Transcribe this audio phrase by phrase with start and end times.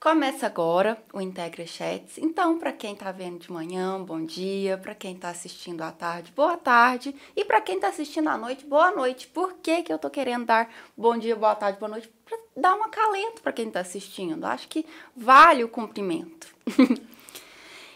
[0.00, 2.18] Começa agora o Integra Chats.
[2.18, 4.78] Então, para quem está vendo de manhã, bom dia.
[4.78, 7.12] Para quem está assistindo à tarde, boa tarde.
[7.34, 9.26] E para quem está assistindo à noite, boa noite.
[9.26, 12.08] Por que, que eu tô querendo dar bom dia, boa tarde, boa noite?
[12.24, 14.44] Para dar um acalento para quem está assistindo.
[14.44, 14.86] Acho que
[15.16, 16.46] vale o cumprimento.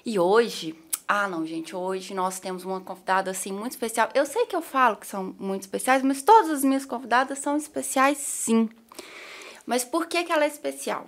[0.04, 0.76] e hoje,
[1.06, 4.08] ah, não, gente, hoje nós temos uma convidada assim muito especial.
[4.12, 7.56] Eu sei que eu falo que são muito especiais, mas todas as minhas convidadas são
[7.56, 8.68] especiais, sim.
[9.64, 11.06] Mas por que, que ela é especial?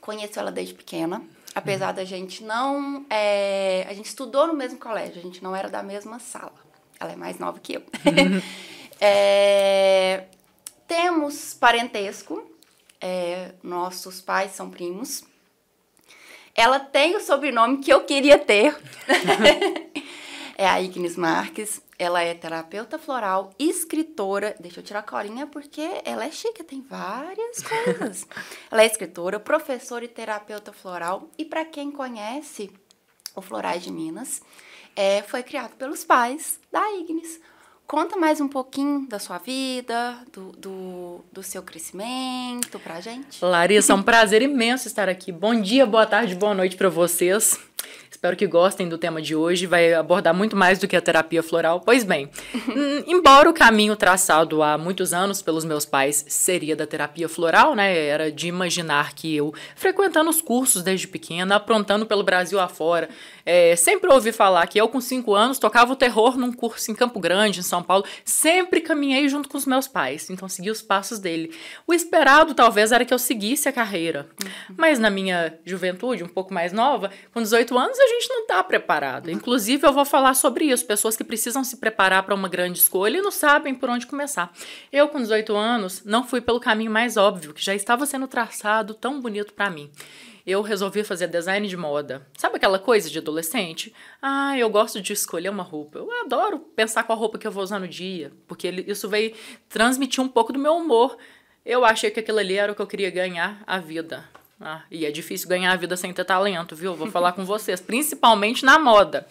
[0.00, 1.22] Conheço ela desde pequena.
[1.54, 1.94] Apesar uhum.
[1.94, 3.04] da gente não.
[3.10, 6.54] É, a gente estudou no mesmo colégio, a gente não era da mesma sala.
[6.98, 7.80] Ela é mais nova que eu.
[7.80, 8.42] Uhum.
[9.00, 10.24] é,
[10.86, 12.48] temos parentesco.
[13.00, 15.24] É, nossos pais são primos.
[16.54, 18.76] Ela tem o sobrenome que eu queria ter.
[20.56, 21.80] é a Ignis Marques.
[22.00, 24.56] Ela é terapeuta floral, escritora.
[24.58, 28.26] Deixa eu tirar a corinha porque ela é chique, tem várias coisas.
[28.70, 31.28] ela é escritora, professora e terapeuta floral.
[31.36, 32.70] E para quem conhece
[33.36, 34.40] o Florais de Minas,
[34.96, 37.38] é, foi criado pelos pais da Ignis.
[37.86, 43.44] Conta mais um pouquinho da sua vida, do, do, do seu crescimento pra gente.
[43.44, 45.30] Larissa, é um prazer imenso estar aqui.
[45.30, 47.58] Bom dia, boa tarde, boa noite para vocês.
[48.20, 49.64] Espero que gostem do tema de hoje.
[49.64, 51.80] Vai abordar muito mais do que a terapia floral.
[51.80, 56.86] Pois bem, hum, embora o caminho traçado há muitos anos pelos meus pais seria da
[56.86, 57.96] terapia floral, né?
[57.96, 63.08] Era de imaginar que eu, frequentando os cursos desde pequena, aprontando pelo Brasil afora,
[63.52, 66.94] é, sempre ouvi falar que eu, com cinco anos, tocava o terror num curso em
[66.94, 68.04] Campo Grande, em São Paulo.
[68.24, 71.52] Sempre caminhei junto com os meus pais, então segui os passos dele.
[71.84, 74.28] O esperado, talvez, era que eu seguisse a carreira.
[74.40, 74.76] Uhum.
[74.78, 78.62] Mas na minha juventude, um pouco mais nova, com 18 anos, a gente não está
[78.62, 79.28] preparado.
[79.28, 80.86] Inclusive, eu vou falar sobre isso.
[80.86, 84.52] Pessoas que precisam se preparar para uma grande escolha e não sabem por onde começar.
[84.92, 88.94] Eu, com 18 anos, não fui pelo caminho mais óbvio, que já estava sendo traçado
[88.94, 89.90] tão bonito para mim
[90.50, 92.26] eu resolvi fazer design de moda.
[92.36, 93.94] Sabe aquela coisa de adolescente?
[94.20, 95.98] Ah, eu gosto de escolher uma roupa.
[95.98, 99.34] Eu adoro pensar qual roupa que eu vou usar no dia, porque isso veio
[99.68, 101.16] transmitir um pouco do meu humor.
[101.64, 104.24] Eu achei que aquilo ali era o que eu queria ganhar a vida.
[104.60, 106.94] Ah, e é difícil ganhar a vida sem ter talento, viu?
[106.94, 109.26] Vou falar com vocês, principalmente na moda.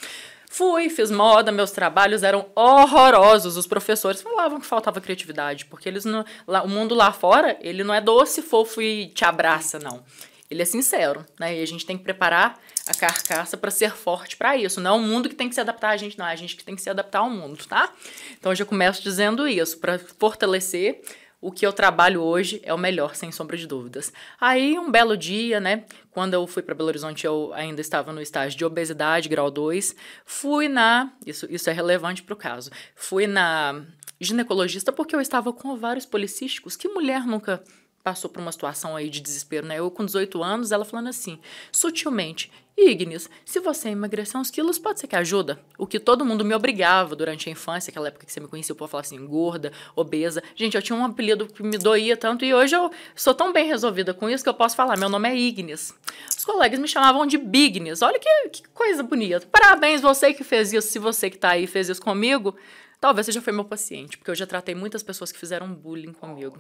[0.52, 3.56] Fui, fiz moda, meus trabalhos eram horrorosos.
[3.56, 7.84] Os professores falavam que faltava criatividade, porque eles não, lá, o mundo lá fora, ele
[7.84, 10.04] não é doce, fofo e te abraça, não.
[10.50, 11.58] Ele é sincero, né?
[11.58, 14.82] E a gente tem que preparar a carcaça para ser forte para isso.
[14.82, 16.26] Não é o mundo que tem que se adaptar a gente, não.
[16.26, 17.94] É a gente que tem que se adaptar ao mundo, tá?
[18.38, 21.02] Então, eu já começo dizendo isso, para fortalecer
[21.42, 24.12] o que eu trabalho hoje é o melhor, sem sombra de dúvidas.
[24.42, 28.22] Aí, um belo dia, né, quando eu fui para Belo Horizonte, eu ainda estava no
[28.22, 29.96] estágio de obesidade, grau 2,
[30.26, 33.82] fui na, isso, isso é relevante para o caso, fui na
[34.20, 36.76] ginecologista porque eu estava com ovários policísticos.
[36.76, 37.64] Que mulher nunca
[38.10, 39.78] passou por uma situação aí de desespero, né?
[39.78, 41.40] Eu com 18 anos, ela falando assim,
[41.72, 45.60] sutilmente, Ignis, se você emagrecer uns quilos, pode ser que ajuda.
[45.78, 48.74] O que todo mundo me obrigava durante a infância, aquela época que você me conhecia,
[48.74, 50.42] o povo falava assim, gorda, obesa.
[50.56, 53.68] Gente, eu tinha um apelido que me doía tanto e hoje eu sou tão bem
[53.68, 55.94] resolvida com isso que eu posso falar, meu nome é Ignis.
[56.36, 58.02] Os colegas me chamavam de Bignis.
[58.02, 59.46] Olha que, que coisa bonita.
[59.52, 62.56] Parabéns, você que fez isso, se você que tá aí fez isso comigo.
[63.00, 66.60] Talvez já foi meu paciente, porque eu já tratei muitas pessoas que fizeram bullying comigo.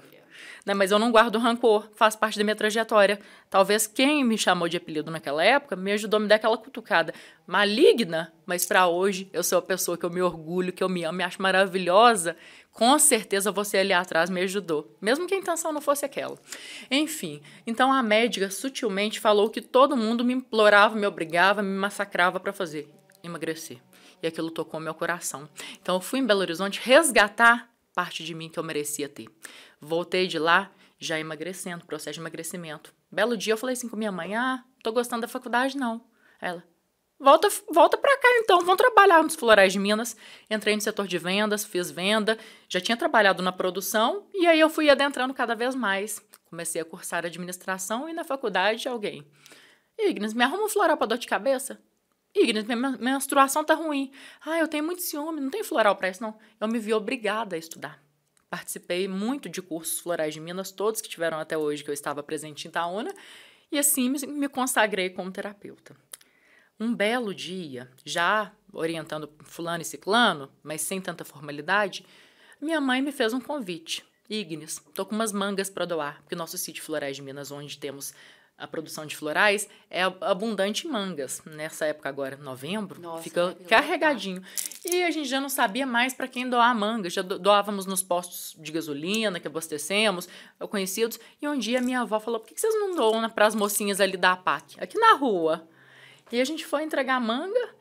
[0.65, 0.73] Né?
[0.73, 3.19] Mas eu não guardo rancor, faz parte da minha trajetória.
[3.49, 7.13] Talvez quem me chamou de apelido naquela época me ajudou a me dar aquela cutucada
[7.47, 11.03] maligna, mas para hoje eu sou a pessoa que eu me orgulho, que eu me
[11.03, 12.35] amo, me acho maravilhosa.
[12.71, 16.37] Com certeza você ali atrás me ajudou, mesmo que a intenção não fosse aquela.
[16.89, 22.39] Enfim, então a médica sutilmente falou que todo mundo me implorava, me obrigava, me massacrava
[22.39, 22.87] para fazer
[23.23, 23.79] emagrecer
[24.21, 25.49] e aquilo tocou meu coração.
[25.81, 27.68] Então eu fui em Belo Horizonte resgatar
[27.99, 29.27] parte de mim que eu merecia ter.
[29.81, 32.93] Voltei de lá já emagrecendo, processo de emagrecimento.
[33.11, 36.05] Belo dia eu falei assim com minha mãe: "Ah, tô gostando da faculdade não".
[36.39, 36.63] Ela:
[37.19, 40.15] "Volta, volta para cá então, vamos trabalhar nos florais de Minas".
[40.49, 42.37] Entrei no setor de vendas, fiz venda,
[42.69, 46.21] já tinha trabalhado na produção e aí eu fui adentrando cada vez mais.
[46.45, 49.27] Comecei a cursar administração e na faculdade alguém
[49.97, 51.81] Ignis, me arruma um floral para dor de cabeça?
[52.41, 54.11] Ignis, minha menstruação tá ruim.
[54.45, 56.37] Ah, eu tenho muito ciúme, não tem floral para isso, não.
[56.59, 58.01] Eu me vi obrigada a estudar.
[58.49, 62.23] Participei muito de cursos florais de Minas, todos que tiveram até hoje, que eu estava
[62.23, 63.13] presente em Itaúna,
[63.71, 65.95] e assim me consagrei como terapeuta.
[66.79, 72.05] Um belo dia, já orientando fulano e ciclano, mas sem tanta formalidade,
[72.59, 74.03] minha mãe me fez um convite.
[74.29, 78.13] Ignis, tô com umas mangas para doar, porque nosso sítio Florais de Minas, onde temos
[78.59, 81.41] a produção de florais é abundante em mangas.
[81.45, 84.43] Nessa época agora, novembro, Nossa, fica carregadinho.
[84.85, 87.09] E a gente já não sabia mais para quem doar a manga.
[87.09, 90.27] Já doávamos nos postos de gasolina que abastecemos,
[90.69, 91.19] conhecidos.
[91.41, 94.17] E um dia minha avó falou: por que vocês não doam para as mocinhas ali
[94.17, 95.67] da APAC, aqui na rua?
[96.31, 97.75] E a gente foi entregar a manga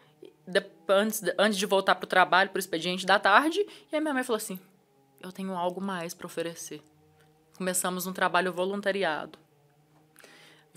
[0.89, 3.61] antes, antes de voltar para o trabalho, para o expediente da tarde.
[3.93, 4.59] E a minha mãe falou assim:
[5.21, 6.81] eu tenho algo mais para oferecer.
[7.57, 9.39] Começamos um trabalho voluntariado.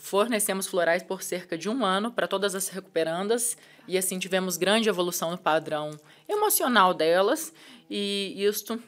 [0.02, 3.56] Fornecemos florais por cerca de um ano para todas as recuperandas
[3.88, 5.92] e assim tivemos grande evolução no padrão
[6.28, 7.54] emocional delas
[7.88, 8.82] e isto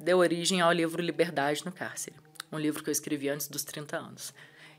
[0.00, 2.16] deu origem ao livro Liberdade no Cárcere,
[2.50, 4.32] um livro que eu escrevi antes dos 30 anos.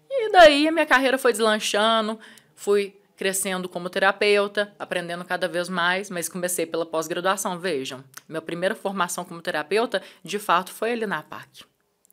[0.09, 2.19] E daí a minha carreira foi deslanchando,
[2.55, 8.03] fui crescendo como terapeuta, aprendendo cada vez mais, mas comecei pela pós-graduação, vejam.
[8.27, 11.63] Minha primeira formação como terapeuta, de fato, foi ali na PAC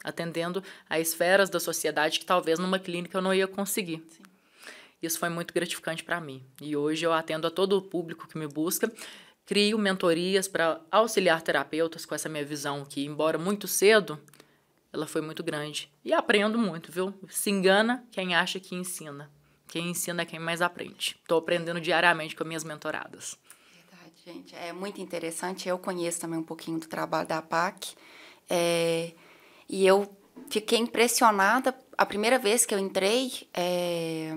[0.04, 4.04] atendendo a esferas da sociedade que talvez numa clínica eu não ia conseguir.
[4.08, 4.22] Sim.
[5.02, 6.42] Isso foi muito gratificante para mim.
[6.60, 8.90] E hoje eu atendo a todo o público que me busca,
[9.44, 14.20] crio mentorias para auxiliar terapeutas com essa minha visão que, embora muito cedo,
[14.92, 15.90] ela foi muito grande.
[16.04, 17.12] E aprendo muito, viu?
[17.28, 19.28] Se engana quem acha que ensina.
[19.66, 21.16] Quem ensina é quem mais aprende.
[21.20, 23.36] Estou aprendendo diariamente com minhas mentoradas.
[23.74, 24.54] Verdade, gente.
[24.54, 25.68] É muito interessante.
[25.68, 27.94] Eu conheço também um pouquinho do trabalho da PAC.
[28.50, 29.12] É,
[29.72, 30.06] e eu
[30.50, 31.74] fiquei impressionada.
[31.96, 34.36] A primeira vez que eu entrei, é,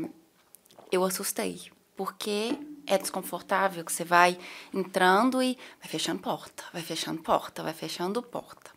[0.89, 1.61] eu assustei,
[1.93, 4.37] porque é desconfortável que você vai
[4.73, 8.71] entrando e vai fechando porta, vai fechando porta, vai fechando porta.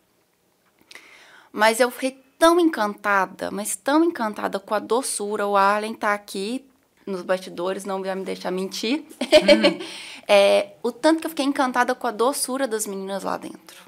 [1.49, 5.47] Mas eu fiquei tão encantada, mas tão encantada com a doçura.
[5.47, 6.65] O Arlen tá aqui
[7.05, 9.05] nos bastidores, não vai me deixar mentir.
[9.21, 9.79] Hum.
[10.27, 13.87] é, o tanto que eu fiquei encantada com a doçura das meninas lá dentro.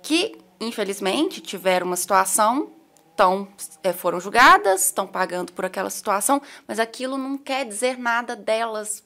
[0.00, 2.70] Que infelizmente, tiveram uma situação,
[3.16, 3.48] tão,
[3.82, 9.02] é, foram julgadas, estão pagando por aquela situação, mas aquilo não quer dizer nada delas.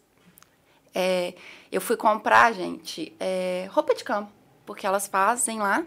[0.94, 1.34] É,
[1.70, 4.30] eu fui comprar, gente, é, roupa de cama,
[4.66, 5.86] porque elas fazem lá.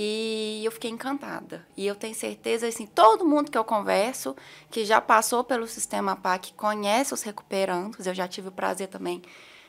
[0.00, 1.66] E eu fiquei encantada.
[1.76, 4.36] E eu tenho certeza, assim, todo mundo que eu converso,
[4.70, 8.06] que já passou pelo sistema PAC, conhece os recuperandos.
[8.06, 9.20] Eu já tive o prazer também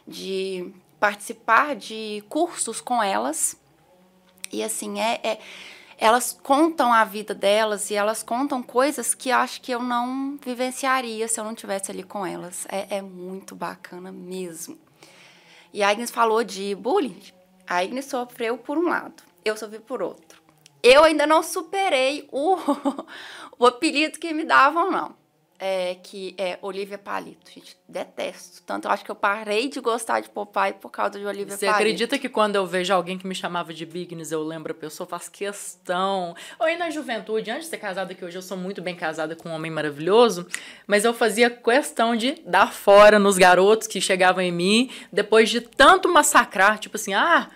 [0.08, 3.59] de participar de cursos com elas.
[4.52, 5.40] E assim, é, é,
[5.98, 11.28] elas contam a vida delas e elas contam coisas que acho que eu não vivenciaria
[11.28, 12.66] se eu não tivesse ali com elas.
[12.70, 14.78] É, é muito bacana mesmo.
[15.74, 17.22] E a Agnes falou de bullying.
[17.68, 20.42] A Agnes sofreu por um lado, eu sofri por outro.
[20.82, 22.58] Eu ainda não superei o,
[23.60, 25.19] o apelido que me davam, não
[25.60, 27.52] é, que é Olivia Palito.
[27.54, 28.64] Gente, detesto.
[28.66, 31.66] Tanto eu acho que eu parei de gostar de Popeye por causa de Olivia Você
[31.66, 31.78] Palito.
[31.78, 34.76] Você acredita que quando eu vejo alguém que me chamava de Bignes, eu lembro a
[34.76, 36.34] pessoa, faço questão.
[36.58, 39.50] Ou na juventude, antes de ser casada, que hoje eu sou muito bem casada com
[39.50, 40.48] um homem maravilhoso,
[40.88, 45.60] mas eu fazia questão de dar fora nos garotos que chegavam em mim, depois de
[45.60, 47.50] tanto massacrar, tipo assim, ah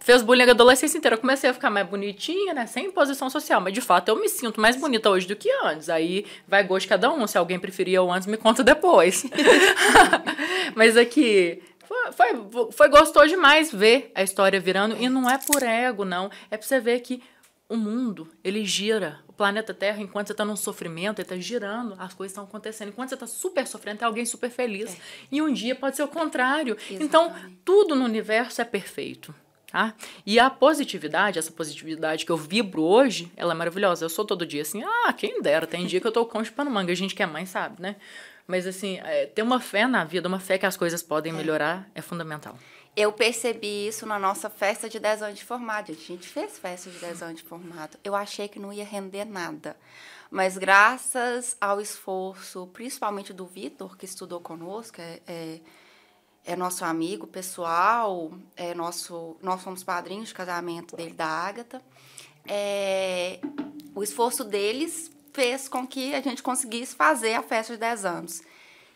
[0.00, 1.16] fez bullying a adolescência inteira.
[1.16, 2.66] Eu comecei a ficar mais bonitinha, né?
[2.66, 3.60] Sem posição social.
[3.60, 5.88] Mas de fato eu me sinto mais bonita hoje do que antes.
[5.88, 7.26] Aí vai gosto de cada um.
[7.26, 9.24] Se alguém preferia eu antes, me conta depois.
[10.74, 11.62] mas aqui.
[11.84, 14.96] Foi, foi, foi gostoso demais ver a história virando.
[14.98, 16.30] E não é por ego, não.
[16.50, 17.22] É pra você ver que
[17.68, 19.20] o mundo, ele gira.
[19.28, 22.88] O planeta Terra, enquanto você tá num sofrimento, ele tá girando, as coisas estão acontecendo.
[22.88, 24.94] Enquanto você tá super sofrendo, tem alguém super feliz.
[24.94, 24.98] É.
[25.32, 26.74] E um dia pode ser o contrário.
[26.74, 27.04] Exatamente.
[27.04, 27.34] Então,
[27.64, 29.34] tudo no universo é perfeito.
[29.74, 29.92] Tá?
[30.24, 34.04] E a positividade, essa positividade que eu vibro hoje, ela é maravilhosa.
[34.04, 36.70] Eu sou todo dia assim, ah, quem dera, tem dia que eu tô com chupando
[36.70, 37.96] manga, a gente que é mãe sabe, né?
[38.46, 41.36] Mas assim, é, ter uma fé na vida, uma fé que as coisas podem é.
[41.36, 42.56] melhorar é fundamental.
[42.94, 45.90] Eu percebi isso na nossa festa de 10 anos de formado.
[45.90, 47.98] A gente fez festa de 10 anos de formado.
[48.04, 49.76] Eu achei que não ia render nada.
[50.30, 55.58] Mas graças ao esforço, principalmente do Vitor, que estudou conosco, é, é
[56.44, 61.82] é nosso amigo pessoal, é nosso, nós fomos padrinhos de casamento dele da Ágata.
[62.46, 63.40] É,
[63.94, 68.42] o esforço deles fez com que a gente conseguisse fazer a festa de 10 anos.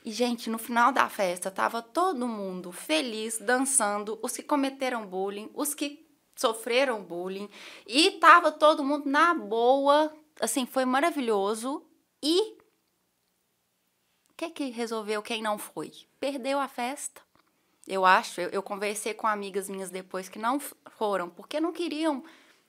[0.05, 5.51] E, gente, no final da festa, tava todo mundo feliz, dançando, os que cometeram bullying,
[5.55, 7.49] os que sofreram bullying,
[7.87, 11.85] e tava todo mundo na boa, assim, foi maravilhoso.
[12.23, 12.53] E
[14.31, 15.93] o que que resolveu quem não foi?
[16.21, 17.28] Perdeu a festa.
[17.89, 20.61] Eu acho, eu, eu conversei com amigas minhas depois que não
[20.99, 22.23] foram, porque não queriam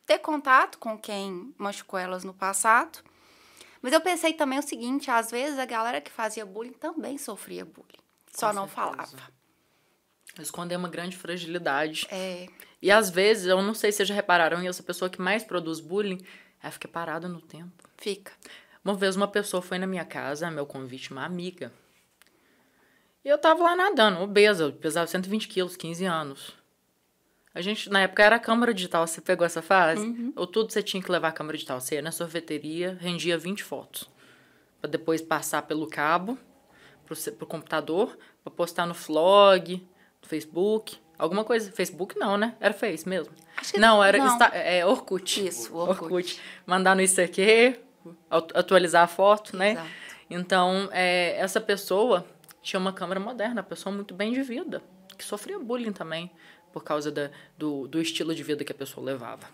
[0.06, 3.00] ter contato com quem machucou elas no passado.
[3.82, 7.66] Mas eu pensei também o seguinte: às vezes a galera que fazia bullying também sofria
[7.66, 8.00] bullying,
[8.34, 8.88] só com não certeza.
[8.88, 9.40] falava.
[10.40, 12.08] Esconder uma grande fragilidade.
[12.10, 12.48] É.
[12.82, 15.82] E às vezes, eu não sei se já repararam, e essa pessoa que mais produz
[15.82, 16.26] bullying,
[16.62, 17.90] ela fica parada no tempo.
[17.98, 18.32] Fica.
[18.86, 21.74] Uma vez uma pessoa foi na minha casa, meu convite, uma amiga.
[23.24, 26.60] E eu tava lá nadando, obesa, eu pesava 120 quilos, 15 anos.
[27.54, 29.06] A gente, na época, era a câmera digital.
[29.06, 30.02] Você pegou essa fase?
[30.02, 30.32] Uhum.
[30.36, 31.82] Ou tudo você tinha que levar a câmera digital.
[31.82, 34.10] Você ia na sorveteria, rendia 20 fotos.
[34.80, 36.38] Pra depois passar pelo cabo,
[37.06, 39.86] pro, pro computador, pra postar no vlog,
[40.22, 40.98] no Facebook.
[41.18, 41.72] Alguma coisa.
[41.72, 42.56] Facebook não, né?
[42.62, 43.34] Era Face mesmo.
[43.78, 44.28] não, era não.
[44.28, 45.46] Insta, é, Orkut.
[45.46, 46.04] Isso, Orkut.
[46.04, 46.42] Orkut.
[46.66, 47.78] Mandar no ICQ,
[48.30, 49.72] atualizar a foto, né?
[49.72, 49.90] Exato.
[50.30, 52.26] Então, é, essa pessoa
[52.70, 54.84] tinha uma câmera moderna, pessoa muito bem de vida,
[55.18, 56.30] que sofria bullying também
[56.72, 59.48] por causa da, do, do estilo de vida que a pessoa levava.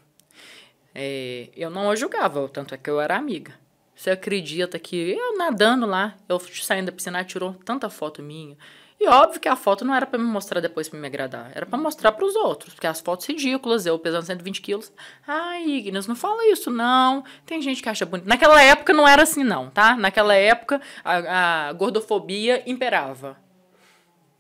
[0.94, 3.58] É, eu não a julgava, tanto é que eu era amiga.
[3.96, 8.58] Você acredita que eu nadando lá, eu saindo da piscina, tirou tanta foto minha.
[9.00, 11.66] E óbvio que a foto não era para me mostrar depois para me agradar, era
[11.66, 14.92] para mostrar para os outros, porque as fotos ridículas, eu pesando 120 quilos.
[15.28, 17.24] Ai, Ignis, não fala isso, não.
[17.46, 18.28] Tem gente que acha bonito.
[18.28, 19.96] Naquela época não era assim, não, tá?
[19.98, 23.38] Naquela época a, a gordofobia imperava.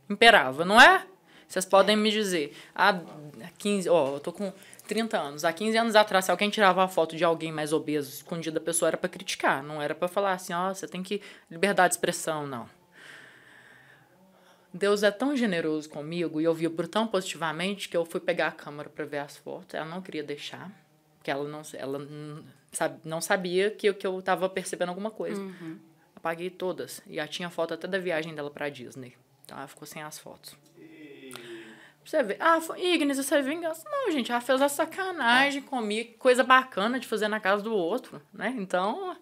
[0.09, 1.05] Imperava, não é?
[1.47, 3.00] Vocês podem me dizer, há
[3.57, 4.51] 15, ó, eu tô com
[4.88, 5.45] 30 anos.
[5.45, 8.62] Há 15 anos atrás, se alguém tirava a foto de alguém mais obeso, escondido, a
[8.62, 11.89] pessoa era para criticar, não era para falar assim, ó, oh, você tem que liberdade
[11.89, 12.67] de expressão, não.
[14.75, 18.51] Deus é tão generoso comigo e eu vibro tão positivamente que eu fui pegar a
[18.51, 19.74] câmera para ver as fotos.
[19.74, 20.70] Ela não queria deixar,
[21.17, 22.00] porque ela não, ela
[23.05, 25.39] não sabia que, que eu estava percebendo alguma coisa.
[25.39, 25.79] Uhum.
[26.13, 27.01] Apaguei todas.
[27.08, 29.15] E já tinha foto até da viagem dela para Disney.
[29.46, 30.58] Então ela ficou sem as fotos.
[32.03, 33.89] Você vê, ah, Ignis, isso é vingança.
[33.89, 38.22] Não, gente, ela fez a sacanagem comigo, coisa bacana de fazer na casa do outro,
[38.32, 38.53] né?
[38.58, 39.15] Então,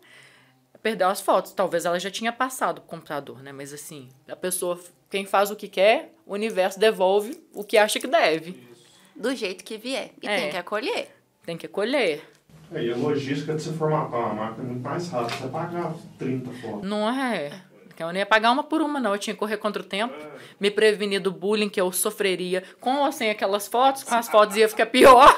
[0.83, 1.53] perdeu as fotos.
[1.53, 3.53] Talvez ela já tinha passado pro computador, né?
[3.53, 7.99] Mas assim, a pessoa, quem faz o que quer, o universo devolve o que acha
[7.99, 8.67] que deve.
[9.15, 10.11] Do jeito que vier.
[10.21, 10.35] E é.
[10.35, 11.07] tem que acolher.
[11.45, 12.21] Tem que acolher.
[12.73, 15.37] É, e a logística de você formatar uma máquina é muito mais rápida.
[15.37, 16.89] Você pagar 30 fotos.
[16.89, 17.61] Não é.
[17.99, 19.13] Eu não ia pagar uma por uma, não.
[19.13, 20.13] Eu tinha que correr contra o tempo,
[20.59, 24.03] me prevenir do bullying que eu sofreria com ou sem aquelas fotos.
[24.03, 25.33] Com as fotos ia ficar pior.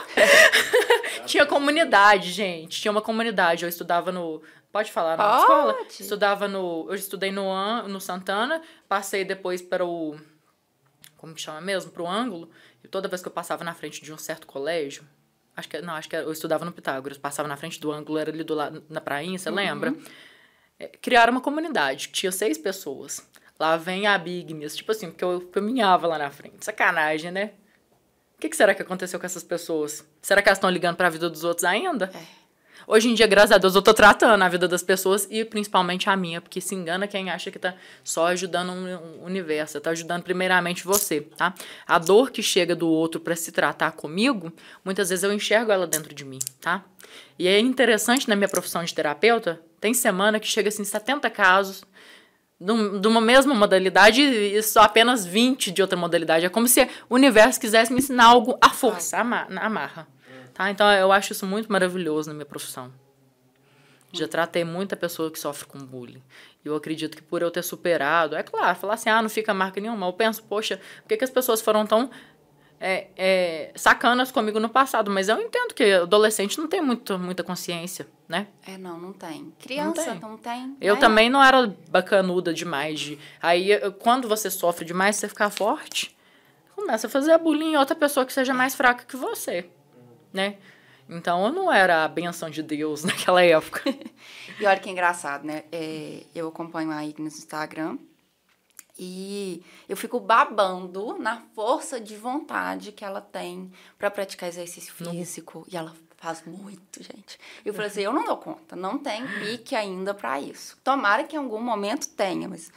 [1.27, 2.81] tinha comunidade, gente.
[2.81, 3.63] Tinha uma comunidade.
[3.63, 4.41] Eu estudava no.
[4.75, 5.77] Pode falar na escola?
[5.89, 6.86] Estudava no.
[6.89, 7.48] Eu estudei no,
[7.88, 10.20] no Santana, passei depois para o.
[11.15, 11.94] Como que chama mesmo?
[11.94, 12.50] Para o ângulo.
[12.84, 15.08] E toda vez que eu passava na frente de um certo colégio,
[15.55, 18.29] acho que não, acho que eu estudava no Pitágoras, passava na frente do ângulo, era
[18.29, 19.55] ali do lado na prainha, você uhum.
[19.55, 19.96] lembra?
[20.77, 23.25] É, criaram uma comunidade, tinha seis pessoas.
[23.58, 26.65] Lá vem a Big Miss, tipo assim, porque eu caminhava lá na frente.
[26.65, 27.53] Sacanagem, né?
[28.36, 30.05] O que, que será que aconteceu com essas pessoas?
[30.22, 32.12] Será que elas estão ligando para a vida dos outros ainda?
[32.13, 32.44] É.
[32.88, 36.08] Hoje em dia, graças a Deus, eu tô tratando a vida das pessoas e principalmente
[36.08, 37.74] a minha, porque se engana quem acha que tá
[38.04, 41.56] só ajudando um universo, tá ajudando primeiramente você, tá?
[41.88, 45.88] A dor que chega do outro para se tratar comigo, muitas vezes eu enxergo ela
[45.88, 46.86] dentro de mim, tá?
[47.39, 51.84] E é interessante na minha profissão de terapeuta, tem semana que chega assim 70 casos
[52.60, 56.46] de uma mesma modalidade e só apenas 20 de outra modalidade.
[56.46, 60.08] É como se o universo quisesse me ensinar algo à força, amarra.
[60.55, 60.71] Tá?
[60.71, 62.91] Então eu acho isso muito maravilhoso na minha profissão.
[64.13, 66.24] Já tratei muita pessoa que sofre com bullying.
[66.63, 69.53] E eu acredito que por eu ter superado, é claro, falar assim, ah, não fica
[69.53, 70.07] marca nenhuma.
[70.07, 72.09] Eu penso, poxa, por que, que as pessoas foram tão
[72.79, 75.12] é, é, sacanas comigo no passado?
[75.12, 78.47] Mas eu entendo que adolescente não tem muito, muita consciência, né?
[78.65, 79.53] É, não, não tem.
[79.59, 80.67] Criança não tem.
[80.67, 80.97] Não tem eu é.
[80.97, 82.97] também não era bacanuda demais.
[82.97, 86.15] De, aí, quando você sofre demais, você fica forte,
[86.74, 89.69] começa a fazer bullying em outra pessoa que seja mais fraca que você
[90.36, 90.58] né?
[91.08, 93.82] Então eu não era a benção de Deus naquela época.
[94.60, 95.63] e olha que engraçado, né?
[95.72, 97.98] É, eu acompanho a Ignis no Instagram
[98.98, 105.60] e eu fico babando na força de vontade que ela tem para praticar exercício físico.
[105.60, 105.65] Não.
[105.70, 107.38] E ela faz muito, gente.
[107.63, 110.77] Eu falei assim: eu não dou conta, não tem pique ainda para isso.
[110.84, 112.72] Tomara que em algum momento tenha, mas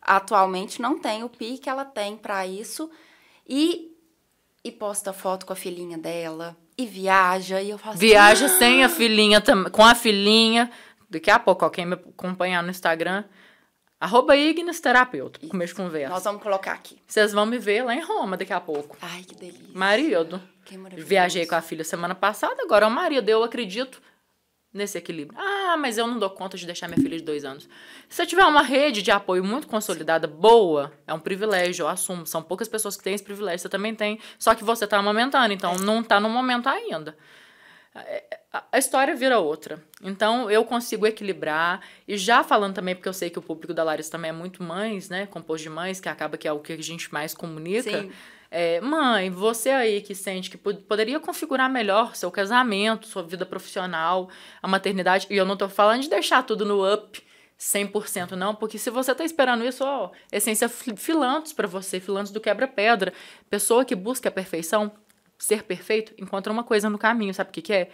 [0.00, 2.90] atualmente não tem o pique que ela tem para isso.
[3.46, 3.94] E,
[4.62, 7.60] e posta foto com a filhinha dela e viaja.
[7.60, 10.70] E eu faço Viaja assim, sem a filhinha, com a filhinha.
[11.08, 13.24] Daqui a pouco, ó, quem me acompanhar no Instagram,
[14.00, 16.12] arroba Ignis Terapeuta, com começo de conversa.
[16.12, 17.00] Nós vamos colocar aqui.
[17.06, 18.96] Vocês vão me ver lá em Roma daqui a pouco.
[19.00, 19.68] Ai, que delícia.
[19.72, 20.42] Marido.
[20.64, 21.08] Que maravilhoso.
[21.08, 23.28] Viajei com a filha semana passada, agora é o marido.
[23.28, 24.00] Eu acredito
[24.74, 25.38] nesse equilíbrio.
[25.40, 27.68] Ah, mas eu não dou conta de deixar minha filha de dois anos.
[28.08, 32.26] Se você tiver uma rede de apoio muito consolidada, boa, é um privilégio, eu assumo.
[32.26, 34.18] São poucas pessoas que têm esse privilégio, você também tem.
[34.38, 37.16] Só que você está amamentando, então não está no momento ainda.
[38.72, 39.80] A história vira outra.
[40.02, 41.80] Então, eu consigo equilibrar.
[42.08, 44.64] E já falando também, porque eu sei que o público da Larissa também é muito
[44.64, 45.26] mães, né?
[45.26, 48.02] Composto de mães, que acaba que é o que a gente mais comunica.
[48.02, 48.10] Sim.
[48.56, 54.30] É, mãe, você aí que sente que poderia configurar melhor seu casamento, sua vida profissional,
[54.62, 57.20] a maternidade, e eu não tô falando de deixar tudo no up
[57.58, 62.40] 100% não, porque se você tá esperando isso, ó, essência filantes para você, filantes do
[62.40, 63.12] quebra-pedra,
[63.50, 64.92] pessoa que busca a perfeição,
[65.36, 67.90] ser perfeito, encontra uma coisa no caminho, sabe o que, que é?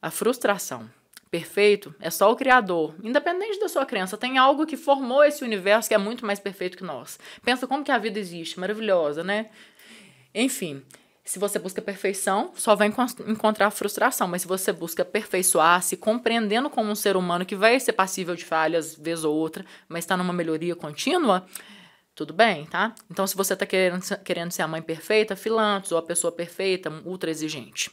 [0.00, 0.88] A frustração.
[1.30, 2.94] Perfeito é só o Criador.
[3.02, 6.76] Independente da sua crença, tem algo que formou esse universo que é muito mais perfeito
[6.76, 7.18] que nós.
[7.44, 9.50] Pensa como que a vida existe, maravilhosa, né?
[10.34, 10.82] Enfim,
[11.26, 12.88] se você busca perfeição, só vai
[13.26, 14.28] encontrar frustração.
[14.28, 18.36] Mas se você busca aperfeiçoar, se compreendendo como um ser humano que vai ser passível
[18.36, 21.44] de falhas, vez ou outra, mas está numa melhoria contínua,
[22.14, 22.94] tudo bem, tá?
[23.10, 26.90] Então, se você está querendo, querendo ser a mãe perfeita, filantos, ou a pessoa perfeita,
[27.04, 27.90] ultra exigente.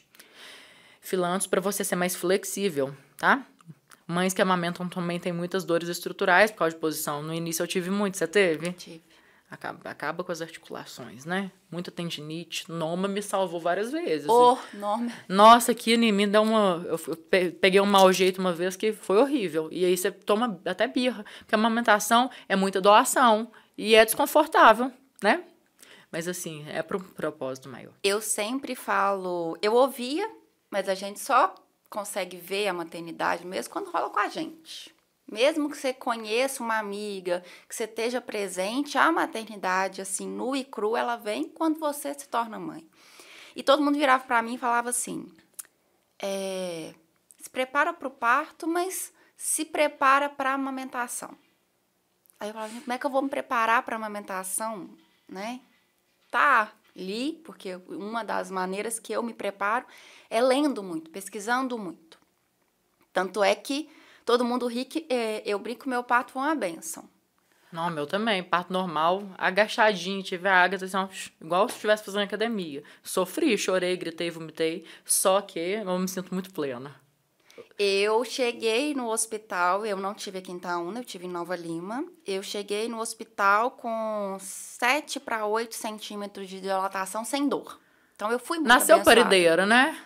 [1.02, 3.42] Filantos para você ser mais flexível, tá?
[4.06, 7.24] Mães que amamentam também têm muitas dores estruturais por causa de posição.
[7.24, 8.74] No início eu tive muito, você teve?
[8.74, 9.02] Tive.
[9.50, 11.50] Acaba, acaba com as articulações, né?
[11.72, 12.70] Muita tendinite.
[12.70, 14.28] Noma me salvou várias vezes.
[14.28, 15.10] Oh, Noma.
[15.30, 16.84] Nossa, aqui em mim dá uma.
[16.86, 16.98] Eu
[17.62, 19.70] peguei um mau jeito uma vez que foi horrível.
[19.72, 21.24] E aí você toma até birra.
[21.40, 23.50] Porque a amamentação é muita doação.
[23.78, 25.44] E é desconfortável, né?
[26.12, 27.94] Mas assim, é para um propósito maior.
[28.04, 29.58] Eu sempre falo.
[29.62, 30.30] Eu ouvia,
[30.70, 31.54] mas a gente só
[31.94, 34.92] consegue ver a maternidade mesmo quando rola com a gente.
[35.32, 40.66] Mesmo que você conheça uma amiga, que você esteja presente, a maternidade, assim, nua e
[40.66, 42.90] crua, ela vem quando você se torna mãe.
[43.56, 45.32] E todo mundo virava para mim e falava assim:
[46.20, 46.96] é,
[47.40, 51.38] se prepara para o parto, mas se prepara para a amamentação.
[52.40, 54.90] Aí eu falava, como é que eu vou me preparar para a amamentação,
[55.30, 55.62] né?
[56.32, 59.86] Tá, li, porque uma das maneiras que eu me preparo
[60.30, 62.20] é lendo muito, pesquisando muito.
[63.12, 63.90] Tanto é que
[64.26, 67.04] Todo mundo ri que é, eu brinco meu parto foi uma benção.
[67.72, 68.44] Não, meu também.
[68.44, 72.84] Parto normal, agachadinho, tive a água, assim, igual se estivesse fazendo academia.
[73.02, 74.86] Sofri, chorei, gritei, vomitei.
[75.04, 76.96] Só que eu me sinto muito plena.
[77.78, 82.06] Eu cheguei no hospital, eu não tive aqui em Itaúna, eu tive em Nova Lima.
[82.26, 87.80] Eu cheguei no hospital com 7 para 8 centímetros de dilatação sem dor.
[88.16, 89.22] Então eu fui muito Nasceu abençoada.
[89.22, 90.00] parideira, né?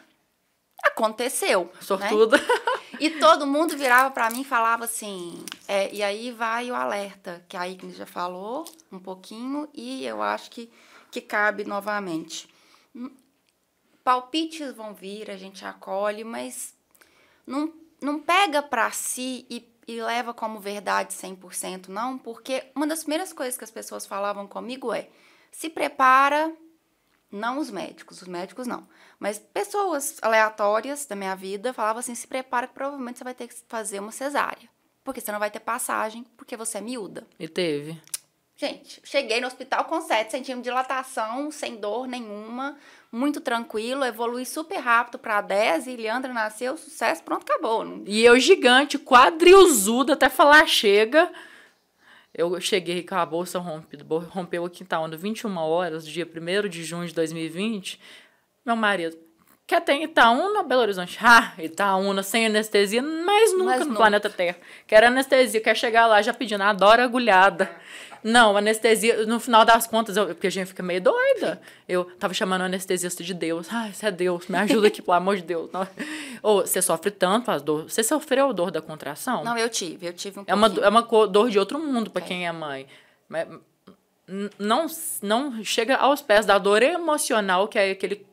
[0.83, 1.71] Aconteceu.
[1.81, 2.37] Sortuda.
[2.37, 2.43] Né?
[2.99, 5.45] E todo mundo virava para mim e falava assim.
[5.67, 10.19] É, e aí vai o alerta, que a Ignis já falou um pouquinho, e eu
[10.19, 10.71] acho que,
[11.11, 12.49] que cabe novamente.
[12.95, 13.11] Hum,
[14.03, 16.73] palpites vão vir, a gente acolhe, mas
[17.47, 22.99] não, não pega para si e, e leva como verdade 100%, não, porque uma das
[22.99, 25.07] primeiras coisas que as pessoas falavam comigo é:
[25.51, 26.53] se prepara
[27.31, 28.87] não os médicos, os médicos não.
[29.19, 33.47] Mas pessoas aleatórias da minha vida falavam assim: se prepara que provavelmente você vai ter
[33.47, 34.69] que fazer uma cesárea.
[35.03, 37.25] Porque você não vai ter passagem, porque você é miúda.
[37.39, 37.99] E teve.
[38.59, 42.75] Gente, cheguei no hospital com 7 centímetros de dilatação, sem dor nenhuma,
[43.11, 48.01] muito tranquilo, evolui super rápido para 10 e Leandra nasceu, sucesso, pronto, acabou.
[48.07, 51.31] E eu gigante, quadrilzudo, até falar chega.
[52.33, 56.83] Eu cheguei com a bolsa rompida, rompeu aqui em Itaúna 21 horas, dia 1 de
[56.83, 58.01] junho de 2020.
[58.65, 59.15] Meu marido,
[59.67, 61.19] quer ter Itaúna ou Belo Horizonte?
[61.21, 63.97] Ah, Itaúna, sem anestesia, mas nunca mas no nunca.
[63.97, 64.55] planeta Terra.
[64.87, 67.69] Quer anestesia, quer chegar lá já pedindo, adora agulhada.
[68.23, 71.61] Não, anestesia, no final das contas, eu, porque a gente fica meio doida.
[71.87, 73.67] Eu tava chamando o anestesista de Deus.
[73.69, 75.69] Ai, você é Deus, me ajuda aqui, pelo amor de Deus.
[76.41, 77.93] Ou você sofre tanto as dores.
[77.93, 79.43] Você sofreu dor da contração?
[79.43, 82.23] Não, eu tive, eu tive um É uma, é uma dor de outro mundo para
[82.23, 82.27] é.
[82.27, 82.87] quem é mãe.
[83.29, 83.47] Mas
[84.59, 84.87] não,
[85.21, 88.25] não chega aos pés da dor emocional, que é aquele,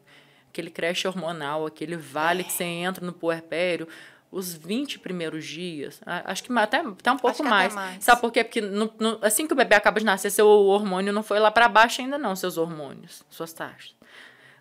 [0.54, 2.44] aquele creche hormonal, aquele vale é.
[2.44, 3.88] que você entra no puerpério
[4.30, 7.72] os 20 primeiros dias, acho que até, até um pouco mais.
[7.72, 8.02] mais.
[8.02, 8.42] Sabe por quê?
[8.42, 11.52] Porque no, no, assim que o bebê acaba de nascer, seu hormônio não foi lá
[11.52, 13.94] para baixo ainda não, seus hormônios, suas taxas.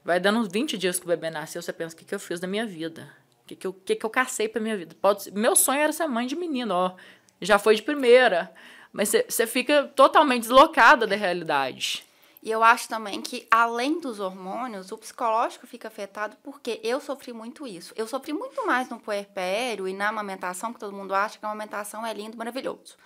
[0.05, 2.19] Vai dando uns 20 dias que o bebê nasceu, você pensa, o que, que eu
[2.19, 3.09] fiz da minha vida?
[3.43, 4.95] O que, que, eu, que, que eu cacei pra minha vida?
[5.01, 6.95] Pode, meu sonho era ser mãe de menino, ó.
[7.41, 8.53] Já foi de primeira.
[8.91, 12.05] Mas você fica totalmente deslocada da realidade.
[12.43, 17.31] E eu acho também que, além dos hormônios, o psicológico fica afetado porque eu sofri
[17.31, 17.93] muito isso.
[17.95, 21.47] Eu sofri muito mais no puerpério e na amamentação, que todo mundo acha que a
[21.47, 22.97] amamentação é lindo, maravilhoso.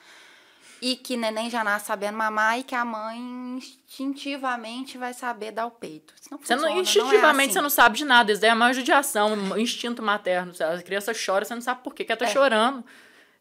[0.81, 3.19] E que neném já nasce sabendo mamar e que a mãe
[3.57, 6.15] instintivamente vai saber dar o peito.
[6.19, 7.51] Isso não funciona, você não, instintivamente não é assim.
[7.53, 8.31] você não sabe de nada.
[8.31, 10.51] Isso daí é uma judiação, instinto materno.
[10.59, 12.29] A criança chora, você não sabe por que, que ela tá é.
[12.29, 12.83] chorando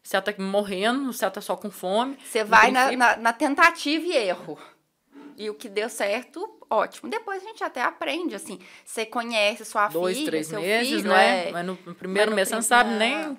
[0.03, 2.17] se ela tá morrendo, se ela tá só com fome.
[2.23, 4.57] Você vai na, na, na, tentativa e erro.
[5.37, 7.11] E o que deu certo, ótimo.
[7.11, 8.59] Depois a gente até aprende, assim.
[8.83, 11.49] Você conhece sua Dois, filha, três seu meses, filho, né?
[11.49, 11.51] É...
[11.51, 13.37] Mas no primeiro mês você não sabe nem...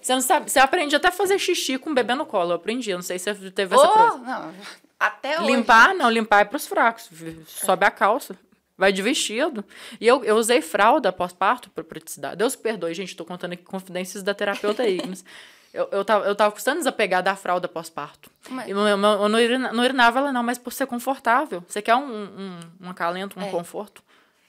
[0.00, 0.48] Você não sabe...
[0.48, 2.52] Você aprende até a fazer xixi com o bebê no colo.
[2.52, 4.18] Eu aprendi, eu não sei se você teve oh, essa coisa.
[4.18, 4.54] Não,
[5.00, 5.50] até hoje.
[5.50, 6.08] Limpar, não.
[6.08, 7.10] Limpar é pros fracos.
[7.48, 8.38] Sobe a calça.
[8.78, 9.64] Vai de vestido.
[10.00, 12.36] E eu, eu usei fralda pós-parto por praticidade.
[12.36, 13.16] Deus perdoe, gente.
[13.16, 15.24] Tô contando aqui confidências da terapeuta Ignis.
[15.72, 18.30] Eu, eu, tava, eu tava custando desapegar da fralda pós-parto.
[18.48, 18.68] Mas...
[18.68, 21.64] Eu, eu, eu não, urinava ela não, mas por ser confortável.
[21.68, 23.50] Você quer um, um, um acalento, um é.
[23.50, 24.02] conforto?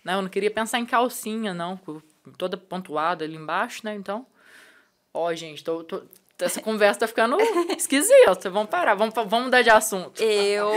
[0.04, 0.16] Né?
[0.16, 1.80] Eu não queria pensar em calcinha, não,
[2.38, 3.94] toda pontuada ali embaixo, né?
[3.94, 4.26] Então,
[5.14, 6.02] ó, gente, tô, tô,
[6.40, 7.38] essa conversa tá ficando
[7.78, 8.50] esquisita.
[8.50, 10.22] Vamos parar, vamos, vamos mudar de assunto.
[10.22, 10.72] Eu.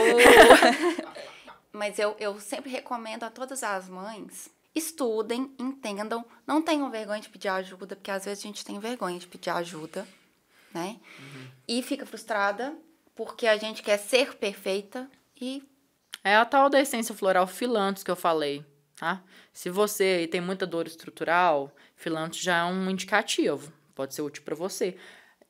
[1.73, 7.29] Mas eu, eu sempre recomendo a todas as mães estudem, entendam, não tenham vergonha de
[7.29, 10.07] pedir ajuda, porque às vezes a gente tem vergonha de pedir ajuda,
[10.75, 11.01] né?
[11.19, 11.47] Uhum.
[11.69, 12.77] E fica frustrada
[13.15, 15.09] porque a gente quer ser perfeita
[15.41, 15.63] e.
[16.23, 18.65] É a tal da essência floral filantes que eu falei,
[18.97, 19.23] tá?
[19.53, 24.55] Se você tem muita dor estrutural, filantes já é um indicativo, pode ser útil para
[24.55, 24.97] você.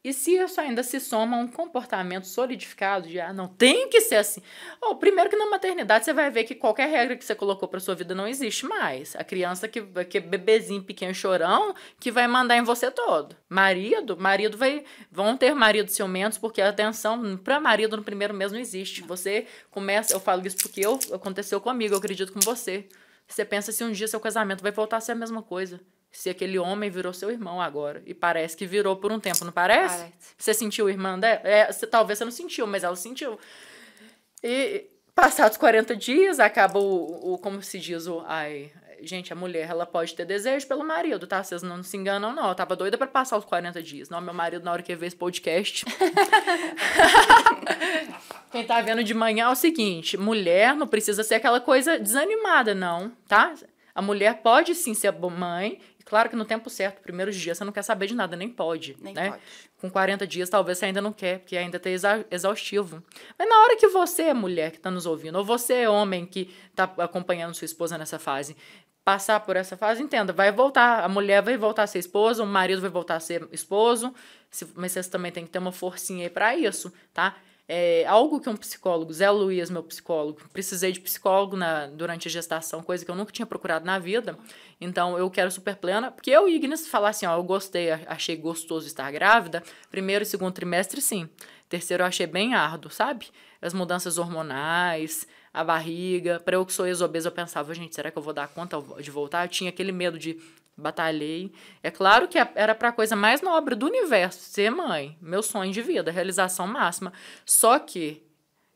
[0.05, 4.03] E se isso ainda se soma a um comportamento solidificado de, ah, não, tem que
[4.03, 4.43] ser assim.
[4.79, 7.81] Oh, primeiro que na maternidade você vai ver que qualquer regra que você colocou para
[7.81, 9.17] sua vida não existe mais.
[9.17, 13.35] A criança que, que é bebezinho pequeno chorão, que vai mandar em você todo.
[13.49, 18.61] Marido, marido vai, vão ter maridos ciumentos, porque atenção para marido no primeiro mês não
[18.61, 19.01] existe.
[19.01, 22.87] Você começa, eu falo isso porque eu, aconteceu comigo, eu acredito com você.
[23.27, 25.81] Você pensa se um dia seu casamento vai voltar a ser a mesma coisa
[26.15, 28.01] se aquele homem virou seu irmão agora.
[28.07, 29.97] E parece que virou por um tempo, não parece?
[29.97, 30.15] parece.
[30.39, 31.41] Você sentiu irmã dela?
[31.43, 33.37] É, você, talvez você não sentiu, mas ela sentiu.
[34.41, 38.23] E passados 40 dias, acaba o, o como se diz, o.
[38.27, 38.71] Ai,
[39.03, 41.43] gente, a mulher, ela pode ter desejo pelo marido, tá?
[41.43, 42.49] Vocês não se enganam, não.
[42.49, 44.09] Eu tava doida para passar os 40 dias.
[44.09, 45.85] Não, meu marido, na hora que ver esse podcast.
[48.53, 52.73] Quem tá vendo de manhã é o seguinte: mulher não precisa ser aquela coisa desanimada,
[52.73, 53.53] não, tá?
[53.95, 57.73] A mulher pode sim ser mãe Claro que no tempo certo, primeiros dias, você não
[57.73, 58.97] quer saber de nada, nem pode.
[59.01, 59.31] Nem né?
[59.31, 59.43] pode.
[59.79, 61.89] Com 40 dias, talvez você ainda não quer, porque ainda tá
[62.31, 63.03] exaustivo.
[63.39, 66.85] Mas na hora que você mulher que está nos ouvindo, ou você homem que está
[66.99, 68.57] acompanhando sua esposa nessa fase,
[69.05, 71.05] passar por essa fase, entenda, vai voltar.
[71.05, 74.15] A mulher vai voltar a ser esposa, o marido vai voltar a ser esposo,
[74.75, 77.37] mas vocês também tem que ter uma forcinha aí para isso, tá?
[77.67, 82.31] É algo que um psicólogo, Zé Luiz, meu psicólogo, precisei de psicólogo na, durante a
[82.31, 84.39] gestação, coisa que eu nunca tinha procurado na vida.
[84.79, 88.37] Então eu quero super plena, porque eu e Ignis falar assim, ó, eu gostei, achei
[88.37, 89.63] gostoso estar grávida.
[89.91, 91.27] Primeiro e segundo trimestre, sim.
[91.67, 93.29] Terceiro eu achei bem árduo, sabe?
[93.63, 96.41] As mudanças hormonais, a barriga.
[96.41, 99.11] Para eu que sou ex-obesa, eu pensava, gente, será que eu vou dar conta de
[99.11, 99.47] voltar?
[99.47, 100.39] Eu tinha aquele medo de
[100.77, 101.53] batalhei.
[101.83, 105.73] É claro que era para a coisa mais nobre do universo, ser mãe, meu sonho
[105.73, 107.13] de vida, realização máxima.
[107.45, 108.23] Só que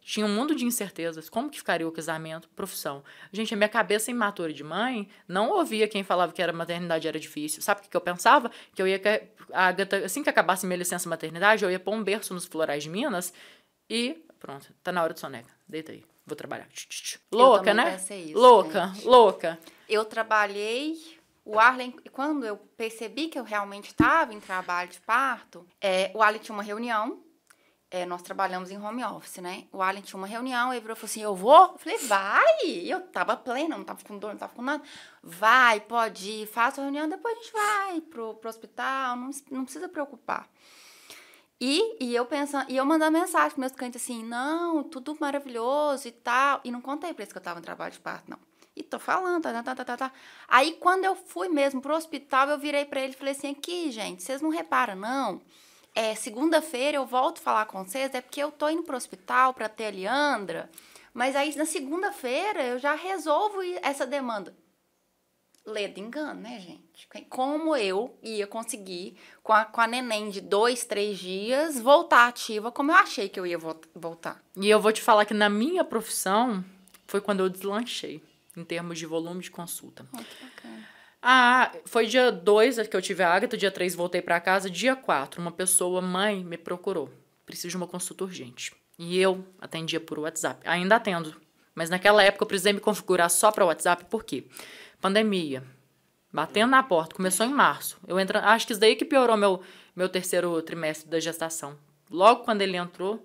[0.08, 1.28] tinha um mundo de incertezas.
[1.28, 2.48] Como que ficaria o casamento?
[2.56, 3.04] Profissão.
[3.30, 7.20] Gente, a minha cabeça imatura de mãe não ouvia quem falava que a maternidade era
[7.20, 7.60] difícil.
[7.60, 8.50] Sabe o que, que eu pensava?
[8.74, 8.98] Que eu ia.
[9.52, 12.84] A Agatha, assim que acabasse minha licença maternidade, eu ia pôr um berço nos florais
[12.84, 13.34] de Minas
[13.88, 14.24] e.
[14.38, 15.52] Pronto, tá na hora de soneca.
[15.68, 16.02] Deita aí.
[16.24, 16.68] Vou trabalhar.
[17.30, 17.96] Louca, né?
[17.96, 19.06] Isso, louca, gente.
[19.06, 19.58] louca.
[19.88, 21.17] Eu trabalhei
[21.48, 26.22] o Arlen, quando eu percebi que eu realmente estava em trabalho de parto, é, o
[26.22, 27.22] Arlen tinha uma reunião,
[27.90, 29.66] é, nós trabalhamos em home office, né?
[29.72, 31.72] O Arlen tinha uma reunião, ele virou e falou assim: Eu vou?
[31.72, 32.66] Eu falei: Vai!
[32.84, 34.82] Eu tava plena, não tava com dor, não tava com nada.
[35.22, 39.64] Vai, pode ir, faça a reunião, depois a gente vai pro, pro hospital, não, não
[39.64, 40.46] precisa preocupar.
[41.58, 46.06] E, e eu pensando, e eu mandando mensagem para meus clientes assim: Não, tudo maravilhoso
[46.08, 46.60] e tal.
[46.62, 48.47] E não contei pra eles que eu tava em trabalho de parto, não.
[48.78, 50.12] E tô falando, tá, tá, tá, tá, tá.
[50.46, 53.90] Aí, quando eu fui mesmo pro hospital, eu virei para ele e falei assim: aqui,
[53.90, 55.42] gente, vocês não reparam, não?
[55.92, 59.68] É, segunda-feira eu volto falar com vocês, é porque eu tô indo pro hospital para
[59.68, 60.70] ter a Leandra,
[61.12, 64.54] mas aí na segunda-feira eu já resolvo essa demanda.
[65.66, 67.08] Ledo engano, né, gente?
[67.28, 72.70] Como eu ia conseguir, com a, com a neném de dois, três dias, voltar ativa
[72.70, 73.58] como eu achei que eu ia
[73.92, 74.40] voltar.
[74.56, 76.64] E eu vou te falar que na minha profissão
[77.08, 78.22] foi quando eu deslanchei
[78.58, 80.06] em termos de volume de consulta.
[80.12, 80.88] Oh, que bacana.
[81.20, 84.94] Ah, foi dia 2 que eu tive a Agatha, dia 3 voltei para casa, dia
[84.94, 87.10] 4 uma pessoa, mãe, me procurou.
[87.44, 88.72] Preciso de uma consulta urgente.
[88.98, 90.66] E eu atendia por WhatsApp.
[90.68, 91.34] Ainda atendo,
[91.74, 94.44] mas naquela época eu precisei me configurar só para WhatsApp, por quê?
[95.00, 95.64] Pandemia,
[96.32, 97.98] batendo na porta, começou em março.
[98.06, 99.62] Eu entro, acho que isso daí que piorou meu,
[99.94, 101.76] meu terceiro trimestre da gestação.
[102.10, 103.24] Logo quando ele entrou,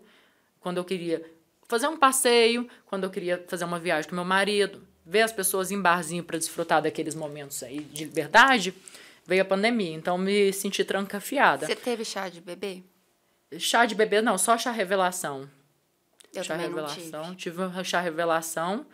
[0.59, 1.23] quando eu queria
[1.67, 5.71] fazer um passeio, quando eu queria fazer uma viagem com meu marido, ver as pessoas
[5.71, 8.73] em barzinho para desfrutar daqueles momentos aí de liberdade,
[9.25, 9.93] veio a pandemia.
[9.93, 11.65] Então me senti trancafiada.
[11.65, 12.83] Você teve chá de bebê?
[13.57, 15.49] Chá de bebê não, só chá revelação.
[16.33, 17.57] Eu chá revelação, tive.
[17.61, 18.85] tive chá revelação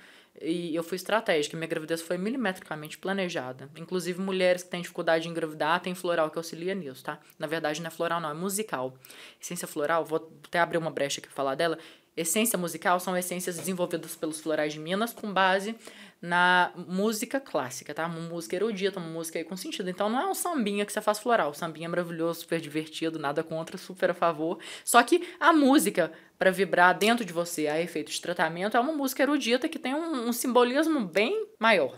[0.42, 1.56] e eu fui estratégica.
[1.58, 3.70] Minha gravidez foi milimetricamente planejada.
[3.78, 7.20] Inclusive, mulheres que têm dificuldade de engravidar, tem floral que auxilia nisso, tá?
[7.38, 8.94] Na verdade, não é floral, não, é musical.
[9.42, 11.78] Essência floral, vou até abrir uma brecha aqui falar dela.
[12.20, 15.74] Essência musical são essências desenvolvidas pelos florais de Minas com base
[16.22, 18.06] na música clássica, tá?
[18.06, 19.90] Uma música erudita, uma música aí com sentido.
[19.90, 21.52] Então não é um sambinha que você faz floral.
[21.52, 24.60] O sambinha é maravilhoso, super divertido, nada contra, super a favor.
[24.84, 28.92] Só que a música para vibrar dentro de você a efeito de tratamento é uma
[28.92, 31.98] música erudita que tem um, um simbolismo bem maior.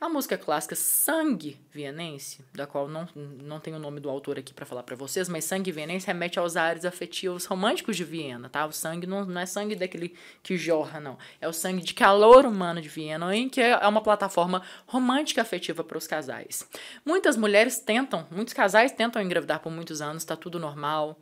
[0.00, 4.54] A música clássica Sangue Vienense, da qual não, não tenho o nome do autor aqui
[4.54, 8.64] para falar para vocês, mas Sangue Vienense remete aos ares afetivos românticos de Viena, tá?
[8.64, 11.18] O sangue não, não é sangue daquele que jorra, não.
[11.40, 15.82] É o sangue de calor humano de Viena, em que é uma plataforma romântica afetiva
[15.82, 16.64] para os casais.
[17.04, 21.18] Muitas mulheres tentam, muitos casais tentam engravidar por muitos anos, tá tudo normal,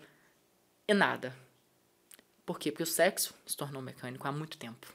[0.87, 1.35] e nada.
[2.45, 2.71] Por quê?
[2.71, 4.87] Porque o sexo se tornou mecânico há muito tempo.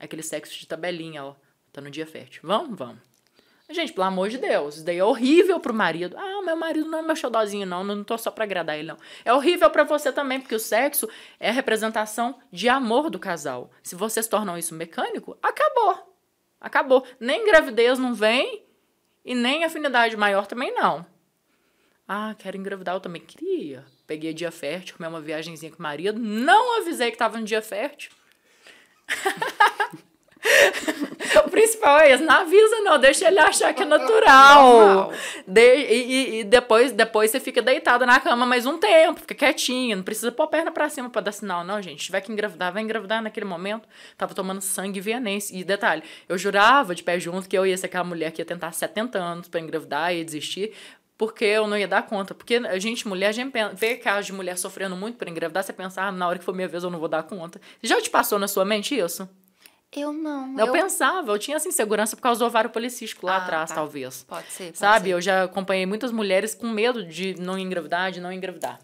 [0.00, 1.36] Aquele sexo de tabelinha, ó,
[1.72, 2.40] tá no dia fértil.
[2.42, 2.76] Vamos?
[2.76, 3.11] Vamos.
[3.72, 6.16] Gente, pelo amor de Deus, isso daí é horrível pro marido.
[6.18, 8.98] Ah, meu marido não é meu xodózinho, não, não tô só pra agradar ele, não.
[9.24, 11.08] É horrível para você também, porque o sexo
[11.40, 13.70] é a representação de amor do casal.
[13.82, 16.14] Se vocês tornam isso mecânico, acabou.
[16.60, 17.06] Acabou.
[17.18, 18.62] Nem gravidez não vem
[19.24, 21.04] e nem afinidade maior também não.
[22.06, 23.84] Ah, quero engravidar, eu também queria.
[24.06, 27.62] Peguei dia fértil, comi uma viagemzinha com o marido, não avisei que tava no dia
[27.62, 28.12] fértil.
[31.46, 35.12] o principal é isso, não avisa não, deixa ele achar que é natural.
[35.46, 39.96] De, e, e, depois, depois você fica deitado na cama mais um tempo, fica quietinho,
[39.96, 42.00] não precisa pôr a perna pra cima pra dar sinal, não, gente.
[42.00, 43.88] Se tiver que engravidar, vai engravidar naquele momento.
[44.16, 45.56] Tava tomando sangue vienense.
[45.56, 48.46] E detalhe, eu jurava de pé junto que eu ia ser aquela mulher que ia
[48.46, 50.72] tentar 70 anos para engravidar e desistir
[51.16, 52.34] porque eu não ia dar conta.
[52.34, 55.72] Porque a gente, mulher, a gente vê casos de mulher sofrendo muito para engravidar, você
[55.72, 57.60] pensa, ah, na hora que for minha vez eu não vou dar conta.
[57.80, 59.28] Já te passou na sua mente isso?
[59.94, 60.58] Eu não.
[60.58, 63.68] Eu, eu, pensava, eu tinha essa insegurança por causa do ovário policístico lá ah, atrás,
[63.68, 63.76] tá.
[63.76, 64.24] talvez.
[64.24, 64.64] Pode ser.
[64.64, 65.04] Pode Sabe?
[65.06, 65.14] Ser.
[65.14, 68.80] Eu já acompanhei muitas mulheres com medo de não engravidar, de não engravidar.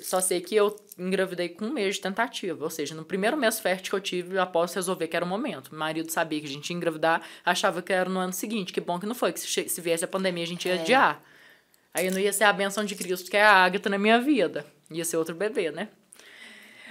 [0.00, 2.62] Só sei que eu engravidei com um mês de tentativa.
[2.62, 5.70] Ou seja, no primeiro mês fértil que eu tive, após resolver que era o momento.
[5.70, 8.72] Meu marido sabia que a gente ia engravidar, achava que era no ano seguinte.
[8.72, 10.80] Que bom que não foi, que se, se viesse a pandemia a gente ia é.
[10.80, 11.22] adiar.
[11.92, 14.64] Aí não ia ser a benção de Cristo, que é a Ágata na minha vida.
[14.90, 15.88] Ia ser outro bebê, né?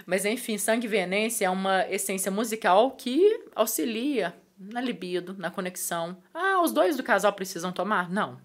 [0.06, 6.22] Mas enfim, sangue venense é uma essência musical que auxilia na libido, na conexão.
[6.34, 8.10] Ah, os dois do casal precisam tomar?
[8.10, 8.40] Não.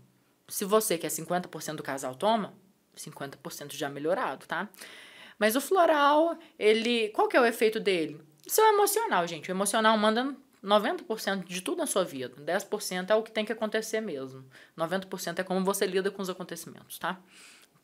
[0.48, 2.54] Se você que é 50% do casal toma,
[2.96, 4.68] 50% já melhorado, tá?
[5.38, 8.20] Mas o floral, ele, qual que é o efeito dele?
[8.46, 9.50] Isso é emocional, gente.
[9.50, 12.34] O emocional manda 90% de tudo na sua vida.
[12.40, 14.44] 10% é o que tem que acontecer mesmo.
[14.76, 17.20] 90% é como você lida com os acontecimentos, tá?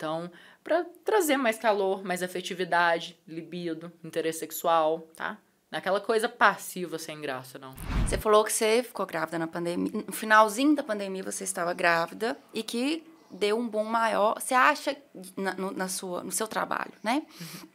[0.03, 0.29] Então,
[0.61, 5.37] para trazer mais calor, mais afetividade, libido, interesse sexual, tá?
[5.71, 7.73] Naquela coisa passiva, sem graça, não.
[8.05, 10.03] Você falou que você ficou grávida na pandemia.
[10.05, 14.35] No finalzinho da pandemia você estava grávida e que deu um boom maior.
[14.41, 14.93] Você acha,
[15.37, 17.25] na, no, na sua, no seu trabalho, né?
[17.39, 17.69] Uhum.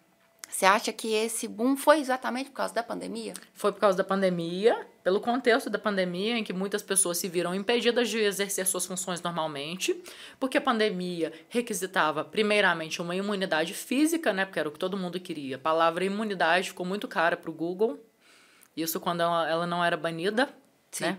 [0.48, 3.34] Você acha que esse boom foi exatamente por causa da pandemia?
[3.52, 7.54] Foi por causa da pandemia, pelo contexto da pandemia, em que muitas pessoas se viram
[7.54, 10.02] impedidas de exercer suas funções normalmente,
[10.40, 14.46] porque a pandemia requisitava, primeiramente, uma imunidade física, né?
[14.46, 15.56] Porque era o que todo mundo queria.
[15.56, 18.02] A palavra imunidade ficou muito cara para o Google.
[18.74, 20.48] Isso quando ela, ela não era banida,
[20.90, 21.04] Sim.
[21.04, 21.18] né?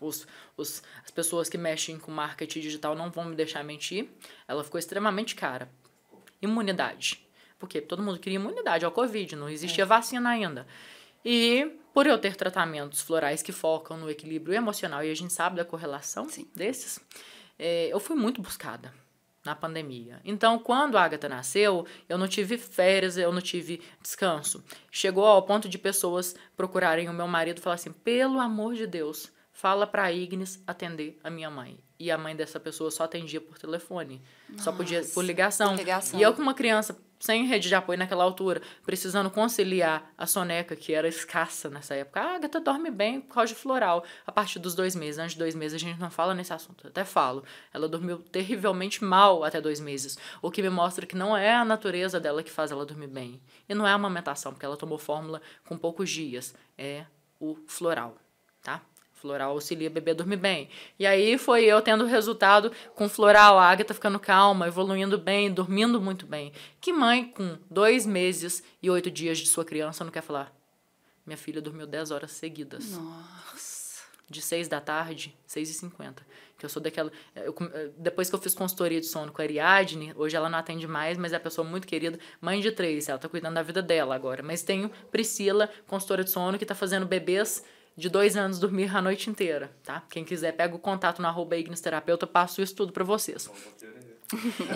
[0.00, 4.08] Os, os, as pessoas que mexem com marketing digital não vão me deixar mentir.
[4.48, 5.68] Ela ficou extremamente cara.
[6.40, 7.23] Imunidade.
[7.64, 9.86] Porque todo mundo queria imunidade ao Covid, não existia é.
[9.86, 10.66] vacina ainda.
[11.24, 15.56] E por eu ter tratamentos florais que focam no equilíbrio emocional, e a gente sabe
[15.56, 16.46] da correlação Sim.
[16.54, 17.00] desses,
[17.58, 18.92] é, eu fui muito buscada
[19.42, 20.20] na pandemia.
[20.26, 24.62] Então, quando a Agatha nasceu, eu não tive férias, eu não tive descanso.
[24.90, 28.86] Chegou ao ponto de pessoas procurarem o meu marido e falar assim: pelo amor de
[28.86, 31.78] Deus, fala para a Ignis atender a minha mãe.
[31.98, 35.70] E a mãe dessa pessoa só atendia por telefone, Nossa, só podia por ligação.
[35.70, 36.20] por ligação.
[36.20, 40.76] E eu com uma criança sem rede de apoio naquela altura, precisando conciliar a soneca,
[40.76, 42.20] que era escassa nessa época.
[42.20, 44.04] Ah, a gata dorme bem por causa de floral.
[44.26, 46.86] A partir dos dois meses, antes de dois meses, a gente não fala nesse assunto.
[46.86, 47.42] Até falo.
[47.72, 50.18] Ela dormiu terrivelmente mal até dois meses.
[50.42, 53.40] O que me mostra que não é a natureza dela que faz ela dormir bem.
[53.66, 56.54] E não é a amamentação, porque ela tomou fórmula com poucos dias.
[56.76, 57.06] É
[57.40, 58.18] o floral?
[59.24, 60.68] Floral auxilia bebê a dormir bem.
[60.98, 65.98] E aí foi eu tendo resultado com floral, a Agatha ficando calma, evoluindo bem, dormindo
[65.98, 66.52] muito bem.
[66.78, 70.54] Que mãe com dois meses e oito dias de sua criança não quer falar?
[71.24, 72.90] Minha filha dormiu dez horas seguidas.
[72.90, 74.02] Nossa.
[74.28, 76.22] De seis da tarde, seis e cinquenta.
[76.58, 77.10] Que eu sou daquela...
[77.34, 77.54] Eu,
[77.96, 81.16] depois que eu fiz consultoria de sono com a Ariadne, hoje ela não atende mais,
[81.16, 82.18] mas é uma pessoa muito querida.
[82.42, 84.42] Mãe de três, ela tá cuidando da vida dela agora.
[84.42, 87.64] Mas tenho Priscila, consultora de sono, que tá fazendo bebês
[87.96, 90.02] de dois anos dormir a noite inteira, tá?
[90.10, 93.50] Quem quiser, pega o contato no arroba Terapeuta, passo isso tudo pra vocês.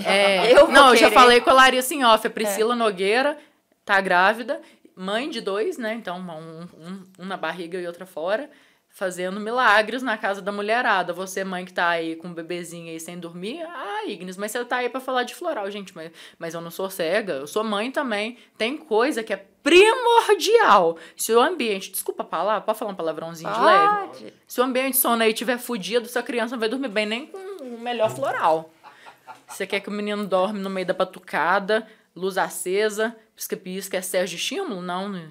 [0.05, 2.77] É, eu não, eu já falei com a Larissa em off, a Priscila é.
[2.77, 3.37] Nogueira
[3.85, 4.61] tá grávida,
[4.95, 5.95] mãe de dois, né?
[5.95, 8.49] Então, um, um, um na barriga e outra fora
[8.99, 11.13] fazendo milagres na casa da mulherada.
[11.13, 14.65] Você, mãe que tá aí com um bebezinho aí sem dormir, ah, Ignis, mas você
[14.65, 17.63] tá aí para falar de floral, gente, mas, mas eu não sou cega, eu sou
[17.63, 18.39] mãe também.
[18.57, 20.97] Tem coisa que é primordial.
[21.15, 23.89] Se o ambiente, desculpa a palavra, pode falar um palavrãozinho de leve?
[23.89, 24.35] Pode.
[24.47, 27.27] Se o ambiente de sono aí tiver fudido, sua criança não vai dormir bem nem
[27.27, 28.71] com o melhor floral.
[29.47, 34.37] Você quer que o menino dorme no meio da batucada, luz acesa, pisca-pisca, é Sérgio
[34.37, 34.81] de estímulo?
[34.81, 35.31] Não, né?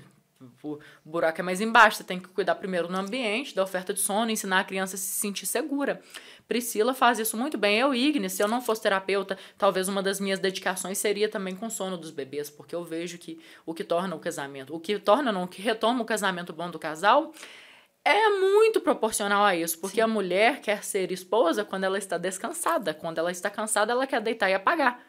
[0.63, 1.97] o buraco é mais embaixo.
[1.97, 5.00] Você tem que cuidar primeiro no ambiente, da oferta de sono, ensinar a criança a
[5.00, 6.02] se sentir segura.
[6.47, 7.79] Priscila faz isso muito bem.
[7.79, 11.67] Eu, Ignis, se eu não fosse terapeuta, talvez uma das minhas dedicações seria também com
[11.67, 14.97] o sono dos bebês, porque eu vejo que o que torna o casamento, o que
[14.97, 17.33] torna, não, o que retoma o casamento bom do casal
[18.07, 20.01] é muito proporcional a isso, porque Sim.
[20.01, 22.93] a mulher quer ser esposa quando ela está descansada.
[22.93, 25.03] Quando ela está cansada, ela quer deitar e apagar.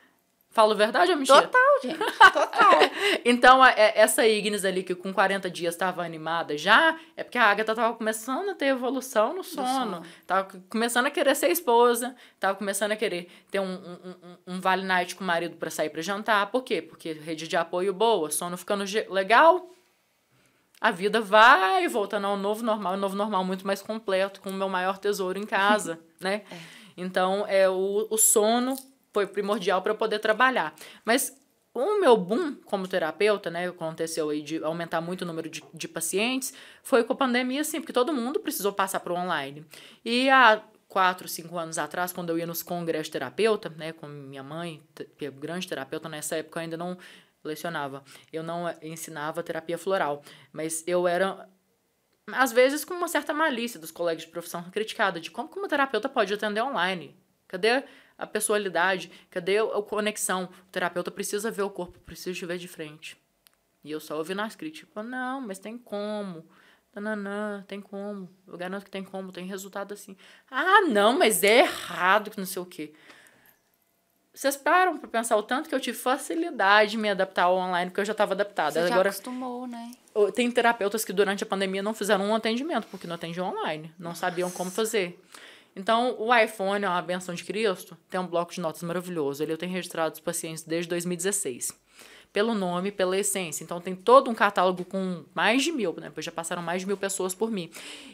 [0.51, 1.43] Falo verdade ou mentira?
[1.43, 1.99] Total, gente.
[1.99, 2.73] Total.
[3.25, 7.45] então, é, essa Ignis ali que com 40 dias estava animada já, é porque a
[7.45, 10.03] Agatha estava começando a ter evolução no sono.
[10.27, 14.61] Tava começando a querer ser esposa, tava começando a querer ter um, um, um, um
[14.61, 16.51] vale night com o marido para sair para jantar.
[16.51, 16.81] Por quê?
[16.81, 19.71] Porque rede de apoio boa, sono ficando legal,
[20.81, 24.55] a vida vai voltando ao novo normal, um novo normal muito mais completo, com o
[24.55, 26.43] meu maior tesouro em casa, né?
[26.51, 26.57] É.
[26.97, 28.77] Então, é o, o sono
[29.12, 30.75] foi primordial para eu poder trabalhar.
[31.05, 31.37] Mas
[31.75, 35.88] o meu boom como terapeuta, né, aconteceu aí de aumentar muito o número de, de
[35.88, 39.64] pacientes, foi com a pandemia, sim, porque todo mundo precisou passar para o online.
[40.05, 44.42] E há quatro, cinco anos atrás, quando eu ia nos congressos terapeuta, né, com minha
[44.42, 44.83] mãe,
[45.16, 46.97] que é grande terapeuta, nessa época eu ainda não
[47.44, 51.49] lecionava, eu não ensinava terapia floral, mas eu era
[52.33, 55.68] às vezes com uma certa malícia dos colegas de profissão criticada de como que uma
[55.68, 57.16] terapeuta pode atender online.
[57.47, 57.85] Cadê
[58.18, 59.11] a pessoalidade?
[59.31, 60.44] Cadê a conexão?
[60.44, 63.16] O terapeuta precisa ver o corpo, precisa te ver de frente.
[63.85, 65.07] E eu só ouvi nas críticas.
[65.07, 66.44] Não, mas tem como.
[66.94, 68.28] Nananã, tem como.
[68.46, 70.16] Eu garanto que tem como, tem resultado assim.
[70.50, 72.92] Ah, não, mas é errado que não sei o quê.
[74.35, 77.90] Vocês param para pensar o tanto que eu tive facilidade de me adaptar ao online,
[77.90, 78.72] porque eu já estava adaptada.
[78.72, 79.90] Você já Agora, acostumou, né?
[80.35, 83.92] Tem terapeutas que durante a pandemia não fizeram um atendimento, porque não atendiam online.
[83.98, 85.20] Não sabiam como fazer.
[85.79, 89.43] Então, o iPhone é uma benção de Cristo, tem um bloco de notas maravilhoso.
[89.43, 91.73] Ele eu tenho registrado os pacientes desde 2016.
[92.33, 93.64] Pelo nome, pela essência.
[93.64, 96.11] Então, tem todo um catálogo com mais de mil, né?
[96.12, 97.71] Pois já passaram mais de mil pessoas por mim.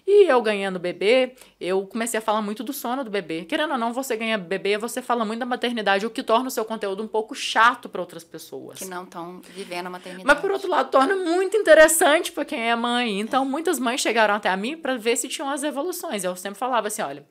[0.07, 3.44] E eu ganhando bebê, eu comecei a falar muito do sono do bebê.
[3.44, 6.50] Querendo ou não, você ganha bebê, você fala muito da maternidade, o que torna o
[6.50, 8.79] seu conteúdo um pouco chato para outras pessoas.
[8.79, 10.27] Que não estão vivendo a maternidade.
[10.27, 13.18] Mas, por outro lado, torna muito interessante para quem é mãe.
[13.18, 16.22] Então, muitas mães chegaram até a mim para ver se tinham as evoluções.
[16.22, 17.27] Eu sempre falava assim: olha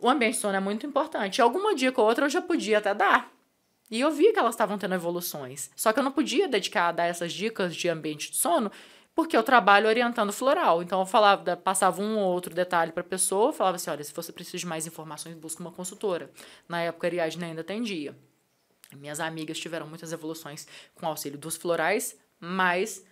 [0.00, 1.42] o ambiente de sono é muito importante.
[1.42, 3.30] Alguma dica ou outra eu já podia até dar.
[3.90, 5.70] E eu vi que elas estavam tendo evoluções.
[5.74, 8.70] Só que eu não podia dedicar a dar essas dicas de ambiente de sono,
[9.14, 10.82] porque eu trabalho orientando floral.
[10.82, 14.14] Então eu falava, passava um ou outro detalhe para a pessoa, falava assim: olha, se
[14.14, 16.30] você precisa de mais informações, busca uma consultora.
[16.68, 18.16] Na época a Ariadne ainda atendia.
[18.96, 23.04] Minhas amigas tiveram muitas evoluções com auxílio dos florais, mas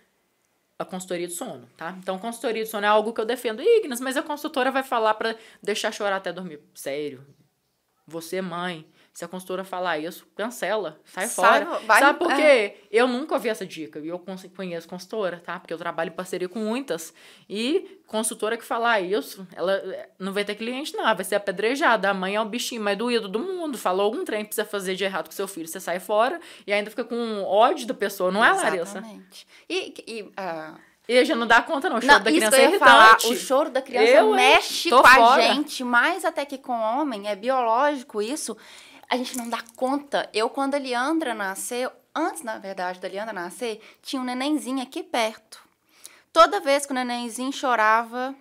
[0.79, 1.93] a consultoria de sono, tá?
[1.99, 3.61] Então, consultoria de sono é algo que eu defendo.
[3.61, 6.61] Ignas, mas a consultora vai falar para deixar chorar até dormir.
[6.73, 7.25] Sério.
[8.07, 8.87] Você, mãe,
[9.19, 11.79] se a consultora falar isso, cancela, sai, sai fora.
[11.79, 12.41] Vai, Sabe por quê?
[12.41, 12.77] É.
[12.89, 13.99] Eu nunca ouvi essa dica.
[13.99, 14.17] E eu
[14.55, 15.59] conheço consultora, tá?
[15.59, 17.13] Porque eu trabalho em parceria com muitas.
[17.49, 21.03] E consultora que falar isso, ela eh, não vai ter cliente, não.
[21.03, 22.09] Vai ser apedrejada.
[22.09, 23.77] A mãe é o bichinho mais doído do mundo.
[23.77, 26.71] Falou algum trem que precisa fazer de errado com seu filho, você sai fora e
[26.71, 28.99] ainda fica com ódio da pessoa, não é, Larissa?
[28.99, 29.45] Exatamente.
[29.69, 29.93] E.
[30.07, 30.89] e uh...
[31.09, 31.97] E já não dá conta, não.
[31.97, 32.91] O choro não, da criança é irritante.
[32.91, 35.41] Falar, o choro da criança eu, mexe com fora.
[35.41, 37.27] a gente, mais até que com o homem.
[37.27, 38.55] É biológico isso
[39.09, 40.29] a gente não dá conta.
[40.33, 45.01] Eu, quando a Leandra nasceu, antes, na verdade, da Leandra nascer, tinha um nenenzinho aqui
[45.01, 45.61] perto.
[46.31, 48.35] Toda vez que o nenenzinho chorava,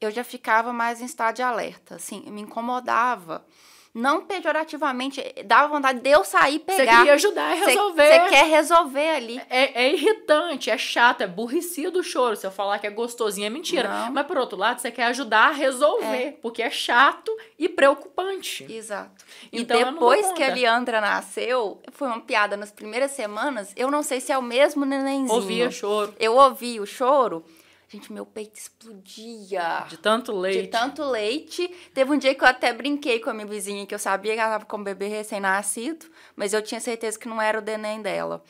[0.00, 3.44] eu já ficava mais em estado de alerta, assim, me incomodava
[3.94, 6.84] não pejorativamente, dava vontade de eu sair pegar.
[6.84, 8.06] Você queria ajudar a resolver.
[8.06, 9.42] Você quer resolver ali.
[9.50, 12.34] É, é, irritante, é chato, é burricido o choro.
[12.34, 13.88] Se eu falar que é gostosinho, é mentira.
[13.88, 14.12] Não.
[14.12, 16.38] Mas, por outro lado, você quer ajudar a resolver, é.
[16.40, 18.64] porque é chato e preocupante.
[18.72, 19.24] Exato.
[19.52, 24.02] Então, e depois que a Leandra nasceu, foi uma piada nas primeiras semanas, eu não
[24.02, 25.30] sei se é o mesmo nenenzinho.
[25.30, 26.14] Ouvia choro.
[26.18, 27.44] Eu ouvi o choro.
[27.92, 29.84] Gente, meu peito explodia.
[29.86, 30.62] De tanto leite.
[30.62, 31.68] De tanto leite.
[31.92, 34.40] Teve um dia que eu até brinquei com a minha vizinha, que eu sabia que
[34.40, 38.00] ela estava com um bebê recém-nascido, mas eu tinha certeza que não era o neném
[38.00, 38.42] dela.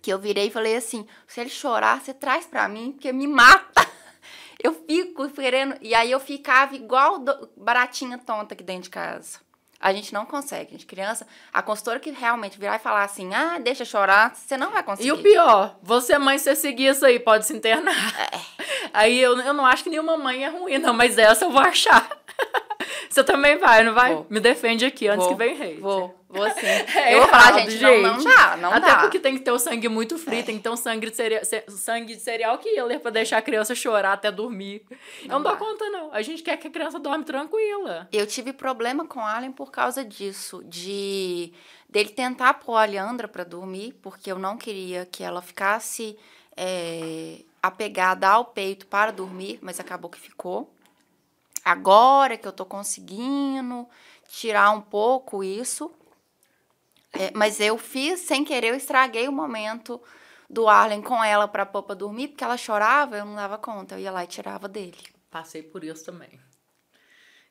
[0.00, 3.26] Que eu virei e falei assim: se ele chorar, você traz pra mim, porque me
[3.26, 3.86] mata.
[4.62, 5.74] Eu fico querendo.
[5.80, 7.48] E aí eu ficava igual do...
[7.56, 9.38] baratinha tonta aqui dentro de casa.
[9.80, 10.84] A gente não consegue, gente.
[10.84, 14.82] Criança, a consultora que realmente virar e falar assim, ah, deixa chorar, você não vai
[14.82, 15.08] conseguir.
[15.08, 18.20] E o pior, você mãe, você seguir isso aí, pode se internar.
[18.20, 18.40] É.
[18.92, 21.62] Aí eu, eu não acho que nenhuma mãe é ruim, não, mas essa eu vou
[21.62, 22.08] achar.
[23.10, 24.14] Você também vai, não vai?
[24.14, 24.26] Vou.
[24.30, 25.80] Me defende aqui antes Vou, que vem hate.
[25.80, 26.60] Vou, vou sim.
[26.94, 28.96] É eu vou falar, errado, gente, não, não dá, não Até dá.
[28.98, 31.42] porque tem que ter o sangue muito frio, tem que ter um sangue de, cereal,
[31.68, 34.84] sangue de cereal killer pra deixar a criança chorar até dormir.
[35.22, 35.58] eu não dou dá.
[35.58, 36.14] conta, não.
[36.14, 38.08] A gente quer que a criança dorme tranquila.
[38.12, 41.52] Eu tive problema com o Allen por causa disso, de
[41.88, 46.16] dele tentar pôr a Leandra pra dormir, porque eu não queria que ela ficasse
[46.56, 50.72] é, apegada ao peito para dormir, mas acabou que ficou.
[51.64, 53.86] Agora que eu tô conseguindo
[54.28, 55.90] tirar um pouco isso,
[57.12, 60.00] é, mas eu fiz sem querer, eu estraguei o momento
[60.48, 63.94] do Arlen com ela pra pôr pra dormir, porque ela chorava, eu não dava conta,
[63.94, 64.98] eu ia lá e tirava dele.
[65.30, 66.40] Passei por isso também.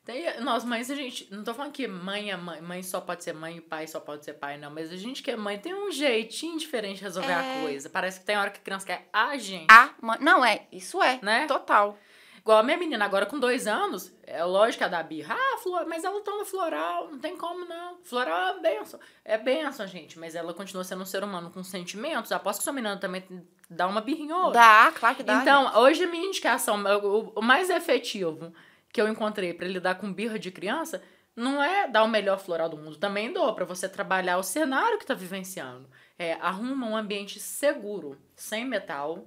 [0.03, 1.31] Tem, nós mães, a gente.
[1.31, 3.99] Não tô falando que mãe é mãe, mãe só pode ser mãe e pai só
[3.99, 4.71] pode ser pai, não.
[4.71, 7.61] Mas a gente que é mãe tem um jeitinho diferente de resolver a É.
[7.61, 7.89] coisa.
[7.89, 9.67] Parece que tem hora que a criança quer a gente.
[9.69, 11.45] A mãe, não é, isso é, Né?
[11.45, 11.95] total.
[12.39, 15.35] Igual a minha menina agora com dois anos, é lógico que a da birra.
[15.37, 17.97] Ah, flor, mas ela toma floral, não tem como não.
[18.03, 18.99] Floral é benção.
[19.23, 20.17] É benção, gente.
[20.17, 22.31] Mas ela continua sendo um ser humano com sentimentos.
[22.31, 23.23] Aposto que sua menina também
[23.69, 24.59] dá uma birrinha ou outra.
[24.59, 25.41] Dá, claro que dá.
[25.41, 28.53] Então, hoje a minha indicação, o, o mais efetivo
[28.91, 31.01] que eu encontrei pra lidar com birra de criança,
[31.35, 32.97] não é dar o melhor floral do mundo.
[32.97, 35.89] Também dou pra você trabalhar o cenário que tá vivenciando.
[36.17, 39.25] É, arruma um ambiente seguro, sem metal,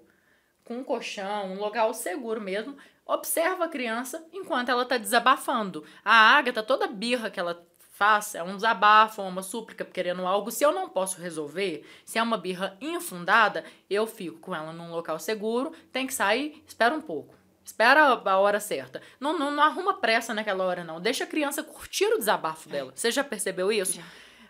[0.65, 2.77] com um colchão, um local seguro mesmo.
[3.05, 5.85] Observa a criança enquanto ela tá desabafando.
[6.05, 10.51] A Agatha, toda birra que ela faz, é um desabafo, é uma súplica querendo algo.
[10.51, 14.91] Se eu não posso resolver, se é uma birra infundada, eu fico com ela num
[14.91, 17.35] local seguro, tem que sair, espera um pouco.
[17.65, 19.01] Espera a hora certa.
[19.21, 21.01] Não, não, não arruma pressa naquela hora, não.
[21.01, 22.93] Deixa a criança curtir o desabafo dela.
[22.95, 23.97] Você já percebeu isso?
[23.97, 24.03] Já.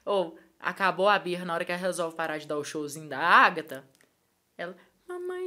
[0.05, 3.19] Ou acabou a birra na hora que ela resolve parar de dar o showzinho da
[3.19, 3.85] Agatha.
[4.57, 4.75] Ela,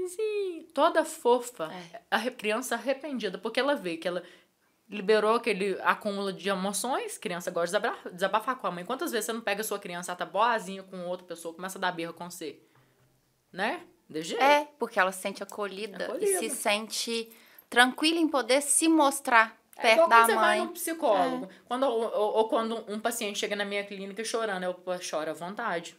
[0.05, 1.71] mamãezinha, toda fofa.
[1.93, 2.01] É.
[2.11, 4.23] A criança arrependida, porque ela vê que ela
[4.89, 7.17] liberou aquele acúmulo de emoções.
[7.17, 8.85] Criança gosta de desabafar, com a mãe.
[8.85, 11.77] Quantas vezes você não pega a sua criança, ela tá boazinha com outra pessoa, começa
[11.77, 12.59] a dar birra com você?
[13.51, 13.81] Né?
[14.07, 14.43] De jeito.
[14.43, 16.25] É, porque ela se sente acolhida, Acolhida.
[16.45, 17.31] e se sente
[17.69, 20.59] tranquila em poder se mostrar É perto igual da quando você vai mãe.
[20.59, 20.61] É.
[20.65, 21.49] num psicólogo.
[21.67, 25.33] Quando, ou, ou- ou quando um paciente chega na minha clínica chorando, eu choro à
[25.33, 25.97] vontade.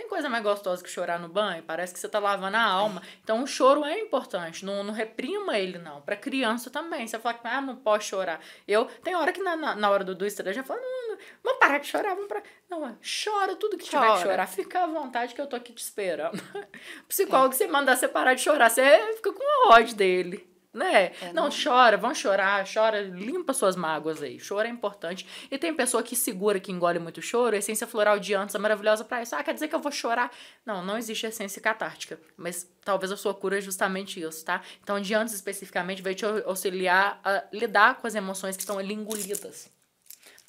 [0.00, 1.62] Tem coisa mais gostosa que chorar no banho?
[1.62, 3.02] Parece que você tá lavando a alma.
[3.22, 4.64] Então o choro é importante.
[4.64, 6.00] Não, não reprima ele, não.
[6.00, 7.06] Pra criança também.
[7.06, 8.40] Você fala que ah, não pode chorar.
[8.66, 11.18] Eu, tem hora que na, na, na hora do, do estresse eu falo, não, não,
[11.44, 12.42] vamos parar de chorar, vamos parar.
[12.70, 14.22] Não, é, chora tudo que tiver que Chora.
[14.22, 14.46] chorar.
[14.46, 16.42] Fica à vontade que eu tô aqui te esperando.
[17.06, 20.49] Psicólogo, você mandar você parar de chorar, você fica com ódio dele.
[20.72, 21.06] Né?
[21.20, 24.38] É, não, não- chora, vão chorar, chora, limpa suas mágoas aí.
[24.38, 25.26] Choro é importante.
[25.50, 27.56] E tem pessoa que segura, que engole muito choro.
[27.56, 29.34] A essência floral de antes é maravilhosa pra isso.
[29.34, 30.30] Ah, quer dizer que eu vou chorar?
[30.64, 32.20] Não, não existe essência catártica.
[32.36, 34.62] Mas talvez a sua cura é justamente isso, tá?
[34.80, 38.78] Então, de antes especificamente, vai te au- auxiliar a lidar com as emoções que estão
[38.78, 39.68] ali engolidas.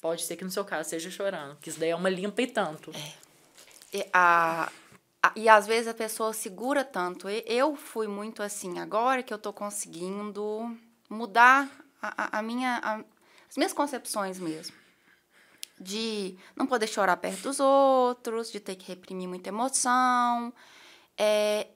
[0.00, 2.46] Pode ser que no seu caso seja chorando, que isso daí é uma limpa e
[2.46, 2.92] tanto.
[3.92, 4.72] E, a, a-
[5.36, 7.28] e às vezes a pessoa segura tanto.
[7.28, 10.76] Eu fui muito assim, agora que eu tô conseguindo
[11.08, 11.70] mudar
[12.00, 13.04] a- a minha, a-
[13.48, 14.74] as minhas concepções mesmo.
[15.78, 20.52] De não poder chorar perto dos outros, de ter que reprimir muita emoção.
[21.16, 21.68] É,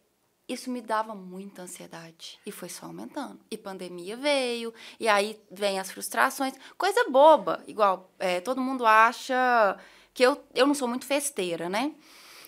[0.49, 2.39] isso me dava muita ansiedade.
[2.47, 3.41] E foi só aumentando.
[3.51, 6.55] E pandemia veio, e aí vem as frustrações.
[6.79, 9.79] Coisa boba, igual é, todo mundo acha
[10.15, 11.95] que eu, eu não sou muito festeira, né?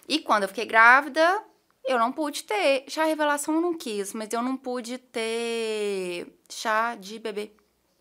[0.09, 1.45] E quando eu fiquei grávida,
[1.85, 2.85] eu não pude ter.
[2.89, 7.53] Chá revelação eu não quis, mas eu não pude ter chá de bebê.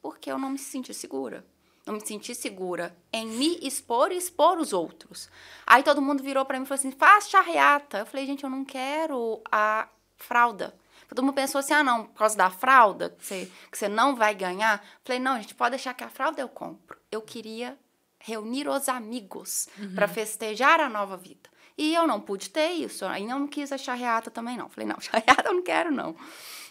[0.02, 1.46] Porque eu não me senti segura.
[1.86, 5.30] Não me senti segura em me expor e expor os outros.
[5.66, 8.00] Aí todo mundo virou pra mim e falou assim: faz charreata.
[8.00, 9.88] Eu falei, gente, eu não quero a
[10.18, 10.76] fralda.
[11.08, 14.16] Todo mundo pensou assim: ah, não, por causa da fralda, que você, que você não
[14.16, 14.82] vai ganhar.
[14.82, 16.98] Eu falei, não, gente, pode deixar que a fralda eu compro.
[17.10, 17.78] Eu queria
[18.20, 21.50] reunir os amigos pra festejar a nova vida.
[21.78, 23.06] E eu não pude ter isso.
[23.06, 24.68] Aí não quis a charreata também, não.
[24.68, 26.16] Falei, não, charreata eu não quero, não.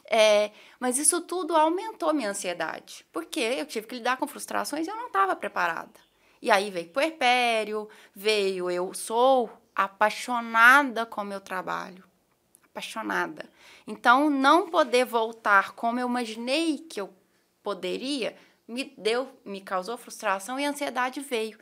[0.08, 3.06] É, mas isso tudo aumentou minha ansiedade.
[3.12, 6.06] Porque eu tive que lidar com frustrações e eu não estava preparada.
[6.42, 12.04] E aí veio puerpério, veio eu sou apaixonada com o meu trabalho.
[12.70, 13.48] Apaixonada.
[13.86, 17.12] Então, não poder voltar como eu imaginei que eu
[17.62, 18.36] poderia,
[18.68, 21.58] me deu, me causou frustração e a ansiedade veio.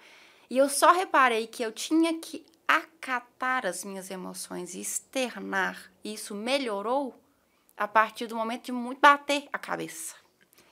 [0.50, 5.90] E eu só reparei que eu tinha que acatar as minhas emoções e externar.
[6.02, 7.18] Isso melhorou
[7.76, 10.14] a partir do momento de muito bater a cabeça.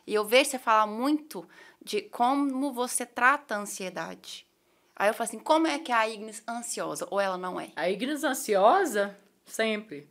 [0.07, 1.49] E eu vejo você falar muito
[1.85, 4.47] de como você trata a ansiedade.
[4.95, 7.07] Aí eu falo assim, como é que é a Ignis ansiosa?
[7.11, 7.73] Ou ela não é?
[7.77, 10.09] A Ignis ansiosa, sempre.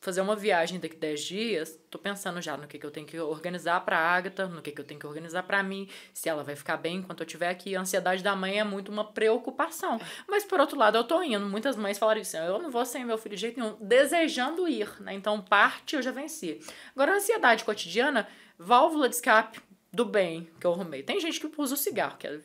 [0.00, 3.18] Fazer uma viagem daqui 10 dias, tô pensando já no que, que eu tenho que
[3.18, 6.54] organizar pra Agatha, no que, que eu tenho que organizar pra mim, se ela vai
[6.54, 7.74] ficar bem enquanto eu estiver aqui.
[7.74, 10.00] A ansiedade da mãe é muito uma preocupação.
[10.28, 11.46] Mas, por outro lado, eu tô indo.
[11.46, 14.88] Muitas mães falaram assim, eu não vou sem meu filho de jeito nenhum, desejando ir,
[15.00, 15.14] né?
[15.14, 16.60] Então, parte eu já venci.
[16.94, 18.28] Agora, a ansiedade cotidiana,
[18.58, 19.60] válvula de escape
[19.92, 21.02] do bem que eu arrumei.
[21.02, 22.38] Tem gente que usa o cigarro, que é,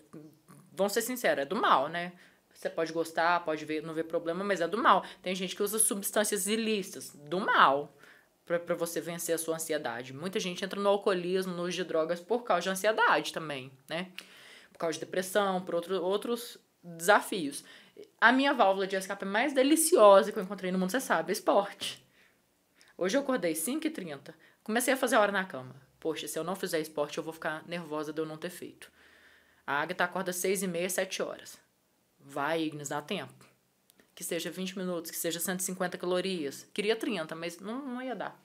[0.74, 2.14] vamos ser sinceros, é do mal, né?
[2.62, 5.04] Você pode gostar, pode ver, não ver problema, mas é do mal.
[5.20, 7.98] Tem gente que usa substâncias ilícitas, do mal,
[8.46, 10.14] para você vencer a sua ansiedade.
[10.14, 14.12] Muita gente entra no alcoolismo, no uso de drogas por causa de ansiedade também, né?
[14.72, 17.64] Por causa de depressão, por outro, outros desafios.
[18.20, 21.34] A minha válvula de escape mais deliciosa que eu encontrei no mundo, você sabe, é
[21.34, 22.06] esporte.
[22.96, 25.76] Hoje eu acordei 5h30, comecei a fazer a hora na cama.
[26.00, 28.92] Poxa, se eu não fizer esporte, eu vou ficar nervosa de eu não ter feito.
[29.66, 31.71] A Agatha acorda 6h30, 7 horas.
[32.26, 33.46] Vai, Ignis, dá tempo.
[34.14, 36.68] Que seja 20 minutos, que seja 150 calorias.
[36.74, 38.40] Queria 30, mas não, não ia dar.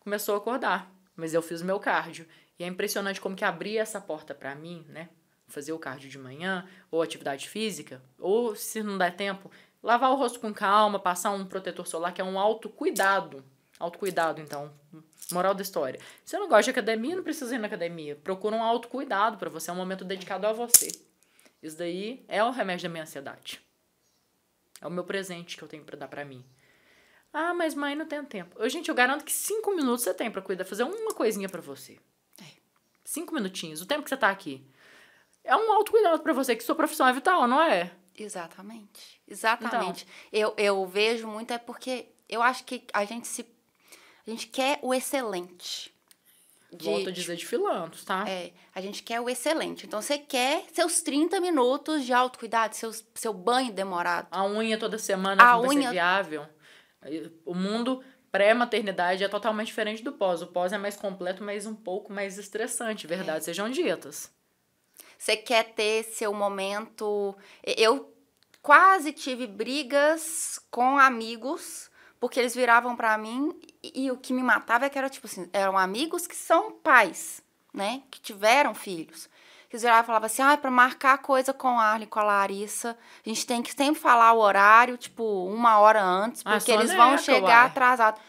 [0.00, 2.26] Começou a acordar, mas eu fiz o meu cardio.
[2.58, 5.08] E é impressionante como que abrir essa porta para mim, né?
[5.48, 9.50] Fazer o cardio de manhã, ou atividade física, ou se não der tempo,
[9.82, 13.44] lavar o rosto com calma, passar um protetor solar, que é um autocuidado.
[13.78, 14.72] Autocuidado, então.
[15.30, 16.00] Moral da história.
[16.24, 18.16] Se você não gosta de academia, não precisa ir na academia.
[18.16, 20.88] Procura um autocuidado para você, é um momento dedicado a você.
[21.62, 23.60] Isso daí é o remédio da minha ansiedade.
[24.80, 26.44] É o meu presente que eu tenho para dar para mim.
[27.32, 28.56] Ah, mas mãe, não tem tempo.
[28.58, 31.60] Eu, gente, eu garanto que cinco minutos você tem para cuidar, fazer uma coisinha para
[31.60, 31.98] você.
[32.40, 32.46] É.
[33.04, 34.66] Cinco minutinhos, o tempo que você tá aqui.
[35.44, 37.92] É um autocuidado para você, que sua profissão é vital, não é?
[38.16, 39.20] Exatamente.
[39.28, 40.06] Exatamente.
[40.32, 40.40] Então.
[40.40, 43.46] Eu, eu vejo muito é porque eu acho que a gente se.
[44.26, 45.94] A gente quer o excelente.
[46.72, 48.28] De, Volto a dizer de filantos, tá?
[48.28, 49.86] É, a gente quer o excelente.
[49.86, 54.26] Então, você quer seus 30 minutos de autocuidado, seu, seu banho demorado.
[54.30, 55.84] A unha toda semana a unha...
[55.84, 56.46] vai viável.
[57.44, 58.02] O mundo
[58.32, 60.42] pré-maternidade é totalmente diferente do pós.
[60.42, 63.42] O pós é mais completo, mas um pouco mais estressante, verdade, é.
[63.42, 64.30] sejam dietas.
[65.16, 67.34] Você quer ter seu momento...
[67.64, 68.12] Eu
[68.60, 71.88] quase tive brigas com amigos
[72.20, 75.26] porque eles viravam para mim e, e, o que me matava é que era tipo
[75.26, 77.42] assim, eram amigos que são pais,
[77.72, 78.02] né?
[78.10, 79.28] Que tiveram filhos.
[79.70, 82.96] Eles viravam e falavam assim, ah, para marcar coisa com a Arlen, com a Larissa,
[83.24, 86.74] a gente tem que sempre falar o horário, tipo, uma hora antes, ah, porque ah,
[86.76, 88.20] eles vão chegar atrasados.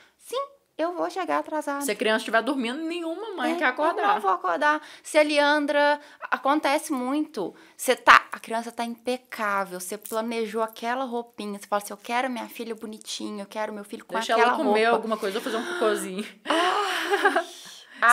[0.77, 1.81] Eu vou chegar atrasada.
[1.81, 4.03] Se a criança estiver dormindo, nenhuma mãe é, quer acordar.
[4.03, 4.79] Eu não vou acordar.
[5.01, 5.99] Se a Leandra.
[6.29, 7.55] Acontece muito.
[7.75, 8.27] Você tá.
[8.31, 9.79] A criança tá impecável.
[9.79, 11.57] Você planejou aquela roupinha.
[11.57, 14.51] Você fala assim: eu quero minha filha bonitinha, eu quero meu filho com Deixa aquela
[14.51, 14.63] roupa.
[14.65, 16.25] Deixa ela comer alguma coisa, ou fazer um cocôzinho.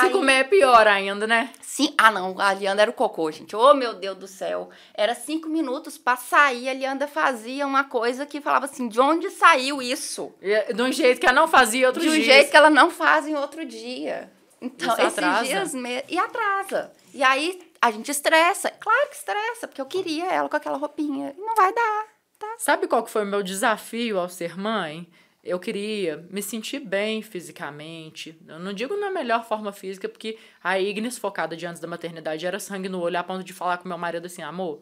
[0.00, 1.50] Se comer é pior ainda, né?
[1.60, 1.94] Sim.
[1.98, 2.38] Ah, não.
[2.40, 3.54] A Leandra era o cocô, gente.
[3.54, 4.70] Oh, meu Deus do céu.
[4.94, 6.68] Era cinco minutos pra sair.
[6.68, 10.32] A Leandra fazia uma coisa que falava assim: de onde saiu isso?
[10.74, 12.10] De um jeito que ela não fazia outro dia.
[12.10, 14.30] De um jeito que ela não faz em outro dia.
[14.60, 15.74] Então, isso esses dias.
[15.74, 16.04] Me...
[16.08, 16.92] E atrasa.
[17.12, 18.70] E aí a gente estressa.
[18.70, 21.34] Claro que estressa, porque eu queria ela com aquela roupinha.
[21.36, 22.04] E não vai dar.
[22.38, 22.54] Tá?
[22.58, 25.08] Sabe qual que foi o meu desafio ao ser mãe?
[25.44, 28.40] Eu queria me sentir bem fisicamente.
[28.48, 32.46] Eu não digo na melhor forma física, porque a Ignis, focada de antes da maternidade,
[32.46, 34.80] era sangue no olho, a ponto de falar com meu marido assim: amor,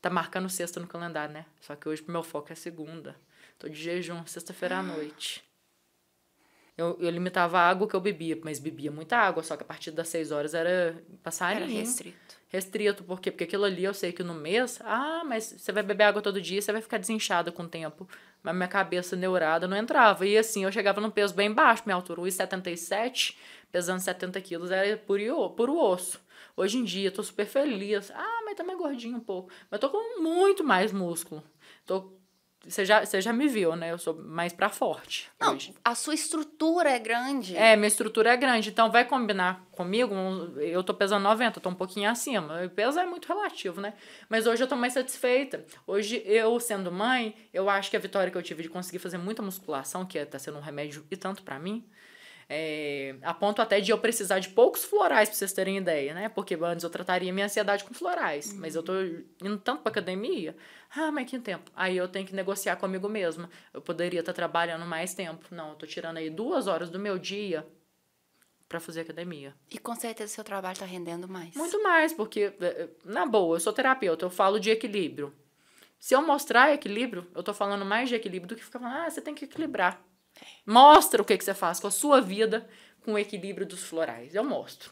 [0.00, 1.44] tá marcando sexta no calendário, né?
[1.60, 3.16] Só que hoje meu foco é segunda.
[3.58, 5.42] Tô de jejum, sexta-feira à noite.
[6.76, 9.66] Eu, eu limitava a água que eu bebia, mas bebia muita água, só que a
[9.66, 11.64] partir das seis horas era passarinho.
[11.64, 12.36] Era restrito.
[12.48, 13.30] Restrito, por quê?
[13.30, 16.40] Porque aquilo ali eu sei que no mês, ah, mas você vai beber água todo
[16.40, 18.08] dia, você vai ficar desinchada com o tempo.
[18.44, 20.26] Mas minha cabeça neurada não entrava.
[20.26, 23.36] E assim, eu chegava num peso bem baixo, minha altura 1,77,
[23.72, 26.20] pesando 70 quilos, era puro, puro osso.
[26.56, 28.12] Hoje em dia, tô super feliz.
[28.14, 29.50] Ah, mas também gordinho um pouco.
[29.70, 31.42] Mas tô com muito mais músculo.
[31.86, 32.12] Tô
[32.66, 33.92] você já, você já me viu, né?
[33.92, 35.30] Eu sou mais pra forte.
[35.40, 35.74] Não, hoje.
[35.84, 37.56] a sua estrutura é grande.
[37.56, 38.70] É, minha estrutura é grande.
[38.70, 40.14] Então, vai combinar comigo.
[40.58, 42.64] Eu tô pesando 90, tô um pouquinho acima.
[42.64, 43.94] O peso é muito relativo, né?
[44.28, 45.64] Mas hoje eu tô mais satisfeita.
[45.86, 49.18] Hoje, eu sendo mãe, eu acho que a vitória que eu tive de conseguir fazer
[49.18, 51.84] muita musculação, que tá sendo um remédio e tanto para mim,
[52.48, 56.28] é, a ponto até de eu precisar de poucos florais, pra vocês terem ideia, né?
[56.28, 58.52] Porque antes eu trataria minha ansiedade com florais.
[58.52, 58.58] Uhum.
[58.60, 58.92] Mas eu tô
[59.42, 60.56] indo tanto pra academia.
[60.94, 61.70] Ah, mas que tempo?
[61.74, 63.48] Aí eu tenho que negociar comigo mesma.
[63.72, 65.46] Eu poderia estar tá trabalhando mais tempo.
[65.50, 67.66] Não, eu tô tirando aí duas horas do meu dia
[68.68, 69.54] para fazer academia.
[69.70, 71.54] E com certeza seu trabalho tá rendendo mais.
[71.54, 75.32] Muito mais, porque, é, é, na boa, eu sou terapeuta, eu falo de equilíbrio.
[75.98, 79.10] Se eu mostrar equilíbrio, eu tô falando mais de equilíbrio do que ficar falando, ah,
[79.10, 80.02] você tem que equilibrar.
[80.66, 82.68] Mostra o que, que você faz com a sua vida
[83.04, 84.34] com o equilíbrio dos florais.
[84.34, 84.90] Eu mostro.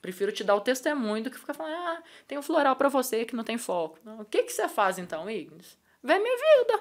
[0.00, 3.24] Prefiro te dar o testemunho do que ficar falando, ah, tem um floral para você
[3.24, 3.98] que não tem foco.
[4.20, 5.76] O que, que você faz então, Ignis?
[6.02, 6.80] Vê minha vida.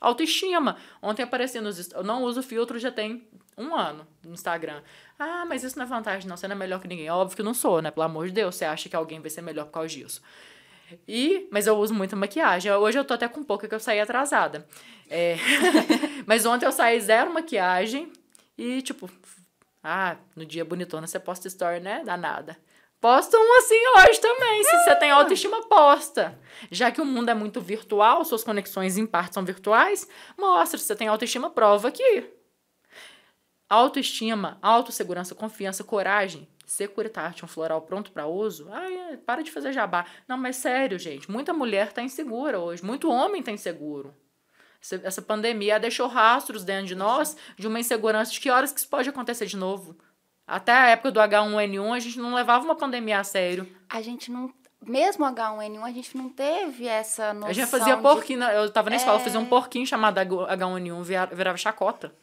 [0.00, 0.76] Autoestima.
[1.02, 1.90] Ontem aparecendo nos.
[1.90, 3.26] Eu não uso filtro, já tem
[3.56, 4.82] Um ano no Instagram.
[5.18, 6.36] Ah, mas isso não é vantagem, não.
[6.36, 7.10] Você não é melhor que ninguém.
[7.10, 7.90] Óbvio que não sou, né?
[7.90, 8.54] Pelo amor de Deus.
[8.54, 10.22] Você acha que alguém vai ser melhor por causa disso.
[11.06, 12.70] E, mas eu uso muita maquiagem.
[12.72, 14.66] Hoje eu tô até com pouca que eu saí atrasada.
[15.10, 15.36] É,
[16.28, 18.12] mas ontem eu saí zero maquiagem
[18.58, 19.08] e, tipo,
[19.82, 22.02] ah, no dia bonitona você posta story, né?
[22.04, 22.54] Dá nada.
[23.00, 24.62] Posta um assim hoje também.
[24.62, 26.38] Se você tem autoestima, posta.
[26.70, 30.06] Já que o mundo é muito virtual, suas conexões em parte são virtuais,
[30.36, 30.78] mostra.
[30.78, 32.30] Se você tem autoestima, prova aqui.
[33.66, 38.68] Autoestima, autossegurança, confiança, coragem, Securitate, um floral pronto para uso.
[38.70, 40.04] Ai, para de fazer jabá.
[40.28, 41.30] Não, mas sério, gente.
[41.30, 42.84] Muita mulher tá insegura hoje.
[42.84, 44.14] Muito homem tá inseguro.
[45.02, 48.88] Essa pandemia deixou rastros dentro de nós de uma insegurança de que horas que isso
[48.88, 49.96] pode acontecer de novo.
[50.46, 53.68] Até a época do H1N1, a gente não levava uma pandemia a sério.
[53.88, 54.50] A gente não.
[54.86, 57.50] Mesmo H1N1, a gente não teve essa noção.
[57.50, 58.02] A gente fazia de...
[58.02, 58.42] porquinho.
[58.44, 58.98] Eu tava na é...
[58.98, 62.14] escola, fazia um porquinho chamado H1N1, virava chacota.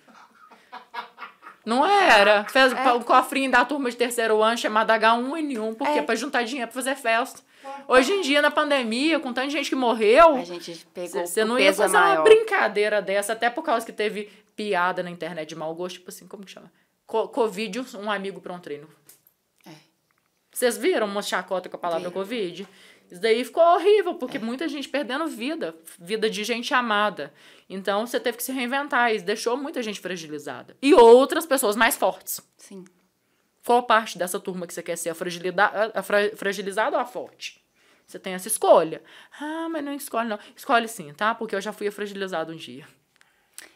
[1.65, 2.45] Não era.
[2.45, 2.93] Fez é.
[2.93, 5.75] o cofrinho da turma de terceiro ano chamado H1N1.
[5.75, 5.99] Por quê?
[5.99, 6.01] É.
[6.01, 7.41] Pra juntar dinheiro pra fazer festa.
[7.88, 10.36] Hoje em dia, na pandemia, com tanta gente que morreu.
[10.36, 11.26] A gente pegou.
[11.26, 12.18] Você não ia fazer maior.
[12.18, 16.09] uma brincadeira dessa, até por causa que teve piada na internet de mau gosto, tipo
[16.09, 16.72] assim, como que chama?
[17.05, 18.88] Co Covid, um amigo para um treino.
[19.66, 19.72] É.
[20.51, 22.68] Vocês viram uma chacota com a palavra Covid?
[23.11, 24.39] Isso daí ficou horrível, porque é.
[24.39, 27.32] muita gente perdendo vida, vida de gente amada.
[27.70, 30.76] Então você teve que se reinventar, isso deixou muita gente fragilizada.
[30.82, 32.41] E outras pessoas mais fortes.
[32.57, 32.84] Sim.
[33.66, 35.09] Qual parte dessa turma que você quer ser?
[35.09, 37.66] A, fragilidade, a fra fragilizada ou a forte?
[38.05, 39.01] Você tem essa escolha.
[39.41, 40.38] Ah, mas não escolhe, não.
[40.55, 41.34] Escolhe sim, tá?
[41.34, 42.88] Porque eu já fui fragilizado um dia.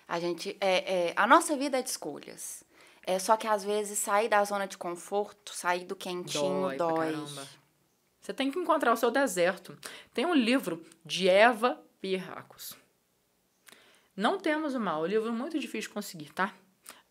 [0.08, 0.56] A gente.
[0.62, 2.64] É, é, a nossa vida é de escolhas.
[3.02, 6.78] É só que às vezes sair da zona de conforto, sair do quentinho, dói.
[6.78, 7.16] dói.
[8.22, 9.76] Você tem que encontrar o seu deserto.
[10.14, 12.76] Tem um livro de Eva Pirracos.
[14.16, 15.02] Não temos o mal.
[15.02, 16.54] O livro é muito difícil de conseguir, tá?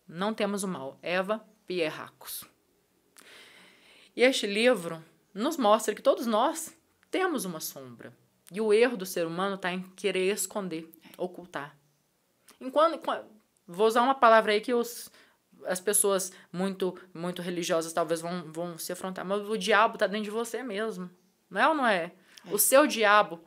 [0.07, 0.97] Não temos o mal.
[1.01, 2.45] Eva Pierracos.
[4.19, 5.01] E este livro
[5.33, 6.75] nos mostra que todos nós
[7.09, 8.11] temos uma sombra.
[8.51, 11.73] E o erro do ser humano está em querer esconder, ocultar.
[12.59, 12.99] Enquanto,
[13.65, 15.09] vou usar uma palavra aí que os,
[15.63, 20.25] as pessoas muito muito religiosas talvez vão, vão se afrontar, mas o diabo está dentro
[20.25, 21.09] de você mesmo.
[21.49, 21.95] Não é ou não é?
[21.95, 22.11] é.
[22.51, 23.39] O seu diabo,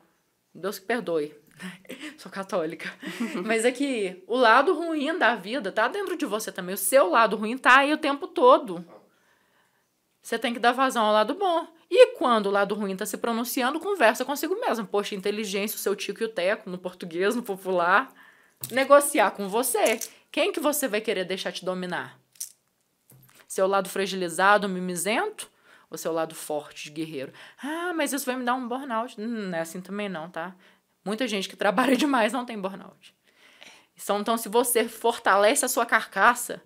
[0.55, 1.35] Deus que perdoe.
[2.17, 2.91] Sou católica.
[3.45, 6.73] mas é que o lado ruim da vida tá dentro de você também.
[6.73, 8.83] O seu lado ruim tá aí o tempo todo.
[10.23, 11.67] Você tem que dar vazão ao lado bom.
[11.91, 14.87] E quando o lado ruim está se pronunciando, conversa consigo mesmo.
[14.87, 18.09] Poxa, inteligência, o seu tico e o teco, no português, no popular.
[18.71, 19.99] Negociar com você.
[20.31, 22.17] Quem que você vai querer deixar te dominar?
[23.45, 25.51] Seu lado fragilizado, mimizento?
[25.91, 27.33] Ou seu lado forte, de guerreiro?
[27.61, 29.19] Ah, mas isso vai me dar um burnout.
[29.19, 30.55] Hum, não é assim também não, tá?
[31.03, 33.13] Muita gente que trabalha demais não tem burnout.
[33.95, 36.63] Então, se você fortalece a sua carcaça,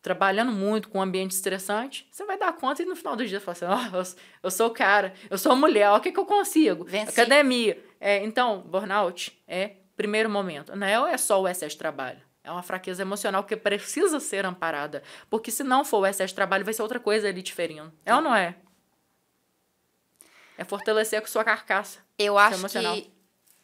[0.00, 3.40] trabalhando muito com um ambiente estressante, você vai dar conta e no final do dia
[3.40, 4.02] você fala assim, oh, eu,
[4.44, 6.84] eu sou o cara, eu sou mulher, o que, que eu consigo?
[6.84, 7.10] Venci.
[7.10, 7.82] Academia.
[8.00, 10.74] É, então, burnout é primeiro momento.
[10.76, 12.20] Não é, é só o excesso de trabalho.
[12.44, 15.02] É uma fraqueza emocional que precisa ser amparada.
[15.28, 17.92] Porque se não for o excesso de trabalho, vai ser outra coisa ali diferindo.
[18.06, 18.54] É ou não é?
[20.56, 21.98] É fortalecer com sua carcaça.
[22.16, 22.94] Eu acho emocional.
[22.94, 23.12] que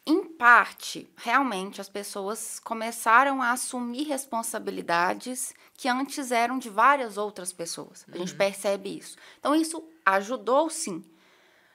[0.07, 7.53] em parte, realmente as pessoas começaram a assumir responsabilidades que antes eram de várias outras
[7.53, 8.05] pessoas.
[8.09, 8.19] A uhum.
[8.19, 9.17] gente percebe isso.
[9.39, 11.03] Então, isso ajudou sim.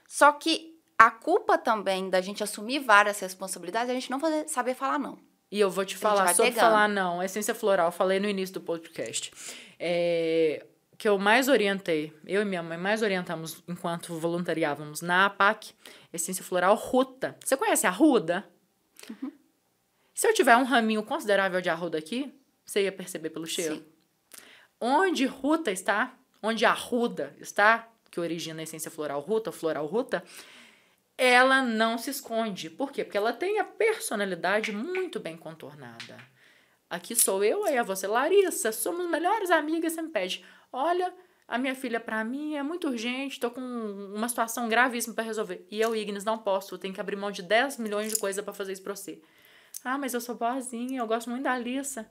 [0.08, 4.48] Só que a culpa também da gente assumir várias responsabilidades é a gente não fazer,
[4.48, 5.18] saber falar não.
[5.52, 6.70] E eu vou te falar sobre pegando.
[6.70, 7.24] falar não.
[7.24, 9.32] Essência floral, falei no início do podcast.
[9.80, 10.66] É,
[11.00, 15.74] que eu mais orientei, eu e minha mãe mais orientamos enquanto voluntariávamos na APAC,
[16.12, 17.38] essência floral ruta.
[17.42, 18.46] Você conhece a ruda?
[19.10, 19.32] Uhum.
[20.14, 23.76] Se eu tiver um raminho considerável de arruda aqui, você ia perceber pelo cheiro.
[23.76, 23.86] Sim.
[24.78, 30.22] Onde ruta está, onde a ruda está, que origina a essência floral ruta, floral ruta,
[31.18, 32.70] ela não se esconde.
[32.70, 33.06] Por quê?
[33.06, 36.18] Porque ela tem a personalidade muito bem contornada.
[36.90, 41.14] Aqui sou eu, aí é você, Larissa, somos melhores amigas, você me pede, Olha,
[41.48, 45.66] a minha filha para mim é muito urgente, estou com uma situação gravíssima para resolver.
[45.70, 48.44] E eu, Ignis, não posso, eu tenho que abrir mão de 10 milhões de coisas
[48.44, 49.22] para fazer isso para você.
[49.84, 52.10] Ah, mas eu sou boazinha, eu gosto muito da Alissa.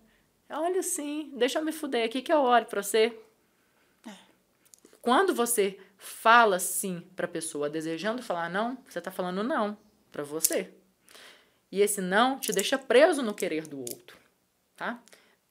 [0.51, 3.17] Olha sim, deixa eu me fuder aqui que eu olho para você.
[4.07, 4.11] É.
[5.01, 9.77] Quando você fala sim para pessoa desejando falar não, você tá falando não
[10.11, 10.75] para você.
[11.71, 14.19] E esse não te deixa preso no querer do outro,
[14.79, 14.99] tá?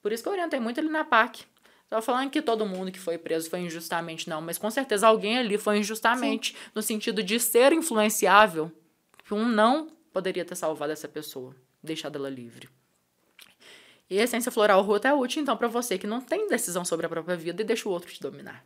[0.02, 1.46] Por isso que eu orientei muito ele na PAC.
[1.84, 5.38] Estou falando que todo mundo que foi preso foi injustamente, não, mas com certeza alguém
[5.38, 6.58] ali foi injustamente, Sim.
[6.74, 8.72] no sentido de ser influenciável,
[9.24, 12.70] que um não poderia ter salvado essa pessoa, deixado ela livre.
[14.10, 17.06] E a essência floral ruta é útil, então, para você que não tem decisão sobre
[17.06, 18.66] a própria vida e deixa o outro te dominar.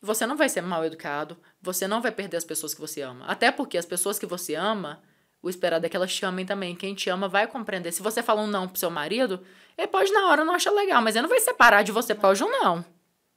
[0.00, 3.24] Você não vai ser mal educado, você não vai perder as pessoas que você ama.
[3.26, 5.02] Até porque as pessoas que você ama,
[5.42, 6.76] o esperado é que elas te amem também.
[6.76, 7.90] Quem te ama vai compreender.
[7.90, 9.44] Se você fala um não pro seu marido,
[9.76, 12.40] ele pode na hora não achar legal, mas ele não vai separar de você por
[12.40, 12.84] um não.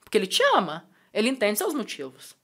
[0.01, 0.87] Porque ele te ama.
[1.11, 2.35] Ele entende seus motivos.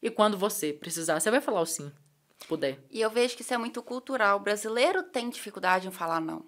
[0.00, 1.92] E quando você precisar, você vai falar o sim,
[2.38, 2.78] se puder.
[2.90, 4.38] E eu vejo que isso é muito cultural.
[4.38, 6.44] O brasileiro tem dificuldade em falar não.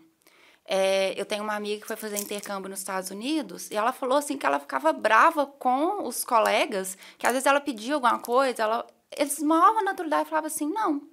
[0.64, 4.18] É, eu tenho uma amiga que foi fazer intercâmbio nos Estados Unidos e ela falou
[4.18, 8.64] assim que ela ficava brava com os colegas, que às vezes ela pedia alguma coisa,
[8.64, 8.86] ela,
[9.16, 11.08] eles a naturalidade falavam assim, não.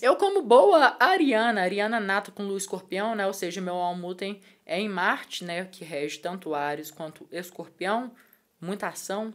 [0.00, 3.26] Eu, como boa ariana, ariana nata com lua escorpião, né?
[3.26, 5.64] Ou seja, meu almutem é em Marte, né?
[5.64, 8.12] Que rege tanto Ares quanto escorpião,
[8.60, 9.34] muita ação.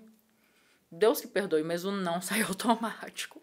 [0.92, 3.42] Deus que perdoe, mas o não sai automático.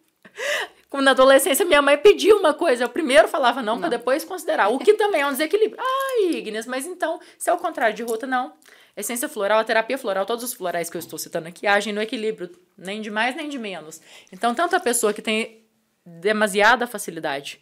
[0.89, 3.81] Como na adolescência, minha mãe pediu uma coisa, eu primeiro falava não, não.
[3.81, 4.69] para depois considerar.
[4.69, 5.83] O que também é um desequilíbrio.
[5.83, 8.53] Ai, Ignis, mas então, se é o contrário de ruta, não.
[8.95, 12.03] Essência floral, a terapia floral, todos os florais que eu estou citando aqui agem no
[12.03, 14.03] equilíbrio, nem de mais nem de menos.
[14.31, 15.62] Então, tanto a pessoa que tem
[16.05, 17.61] demasiada facilidade,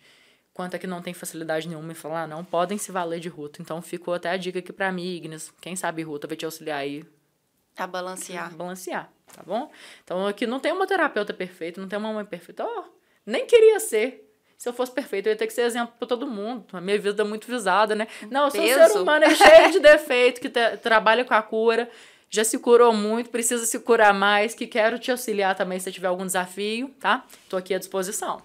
[0.53, 3.63] quanto a que não tem facilidade nenhuma em falar, não podem se valer de ruta.
[3.63, 5.53] Então, ficou até a dica aqui para mim, Ignis.
[5.61, 7.05] Quem sabe ruta vai te auxiliar aí.
[7.77, 8.55] A balancear.
[8.55, 9.71] Balancear, tá bom?
[10.05, 12.65] Então, aqui não tem uma terapeuta perfeita, não tem uma mãe perfeita.
[12.65, 12.85] Oh,
[13.25, 14.27] nem queria ser.
[14.59, 16.67] Se eu fosse perfeito, eu ia ter que ser exemplo para todo mundo.
[16.75, 18.07] A minha vida é muito visada, né?
[18.31, 18.79] Não, eu sou Peso.
[18.79, 21.89] um ser humano é cheio de defeito, que trabalha com a cura,
[22.31, 26.07] já se curou muito, precisa se curar mais, que quero te auxiliar também se tiver
[26.07, 27.27] algum desafio, tá?
[27.49, 28.41] Tô aqui à disposição.